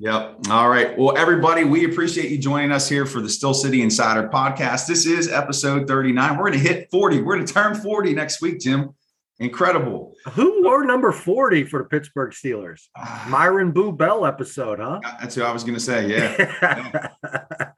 Yep. 0.01 0.47
All 0.51 0.69
right. 0.69 0.97
Well, 0.97 1.19
everybody, 1.19 1.65
we 1.65 1.85
appreciate 1.85 2.31
you 2.31 2.39
joining 2.39 2.71
us 2.71 2.89
here 2.89 3.05
for 3.05 3.21
the 3.21 3.29
Steel 3.29 3.53
City 3.53 3.83
Insider 3.83 4.29
podcast. 4.29 4.87
This 4.87 5.05
is 5.05 5.29
episode 5.29 5.89
39. 5.89 6.37
We're 6.37 6.51
going 6.51 6.53
to 6.53 6.59
hit 6.61 6.89
40. 6.93 7.23
We're 7.23 7.35
going 7.35 7.47
to 7.47 7.53
turn 7.53 7.75
40 7.75 8.15
next 8.15 8.41
week, 8.41 8.61
Jim. 8.61 8.95
Incredible. 9.41 10.15
Who 10.33 10.65
wore 10.65 10.85
number 10.85 11.13
40 11.13 11.65
for 11.65 11.79
the 11.81 11.85
Pittsburgh 11.85 12.33
Steelers? 12.33 12.89
Ah, 12.97 13.27
Myron 13.29 13.71
Boo 13.71 13.93
Bell 13.93 14.27
episode, 14.27 14.81
huh? 14.81 14.99
That's 15.21 15.37
who 15.37 15.43
I 15.43 15.53
was 15.53 15.63
going 15.63 15.75
to 15.75 15.81
say. 15.81 16.09
Yeah. 16.09 17.09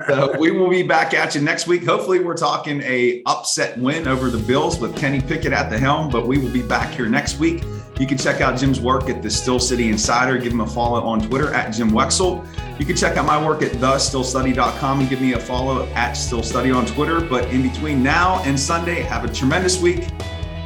So 0.09 0.37
we 0.41 0.51
will 0.51 0.69
be 0.69 0.83
back 0.83 1.15
at 1.15 1.37
you 1.37 1.41
next 1.41 1.69
week. 1.69 1.85
Hopefully, 1.85 2.19
we're 2.19 2.37
talking 2.37 2.81
a 2.83 3.23
upset 3.27 3.79
win 3.79 4.09
over 4.09 4.29
the 4.29 4.39
Bills 4.39 4.81
with 4.81 4.97
Kenny 4.97 5.21
Pickett 5.21 5.53
at 5.53 5.71
the 5.71 5.79
helm. 5.79 6.11
But 6.11 6.27
we 6.27 6.39
will 6.39 6.51
be 6.51 6.63
back 6.63 6.93
here 6.93 7.07
next 7.07 7.39
week. 7.39 7.63
You 8.01 8.07
can 8.09 8.19
check 8.19 8.41
out 8.41 8.59
Jim's 8.59 8.81
work 8.81 9.09
at 9.09 9.23
the 9.23 9.31
Steel 9.31 9.61
City 9.61 9.89
Insider. 9.89 10.39
Give 10.39 10.53
him 10.53 10.63
a 10.63 10.67
follow 10.67 11.03
on 11.03 11.21
Twitter 11.21 11.53
at 11.55 11.71
Jim 11.71 11.91
Wexell. 11.91 12.45
You 12.81 12.87
can 12.87 12.97
check 12.97 13.19
out 13.19 13.27
my 13.27 13.47
work 13.47 13.63
at 13.63 13.73
thesteelstudy.com 13.73 15.01
and 15.01 15.09
give 15.09 15.21
me 15.21 15.35
a 15.35 15.39
follow 15.39 15.87
at 15.89 16.15
Steel 16.15 16.43
Study 16.43 16.71
on 16.73 16.87
Twitter. 16.87 17.21
But 17.21 17.49
in 17.51 17.63
between 17.63 18.03
now 18.03 18.43
and 18.45 18.59
Sunday, 18.59 19.03
have 19.03 19.25
a 19.25 19.33
tremendous 19.33 19.81
week 19.81 20.09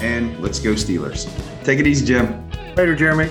and 0.04 0.38
let's 0.40 0.58
go 0.58 0.74
Steelers. 0.74 1.26
Take 1.64 1.78
it 1.80 1.86
easy, 1.86 2.04
Jim. 2.04 2.48
Later, 2.76 2.94
Jeremy. 2.94 3.30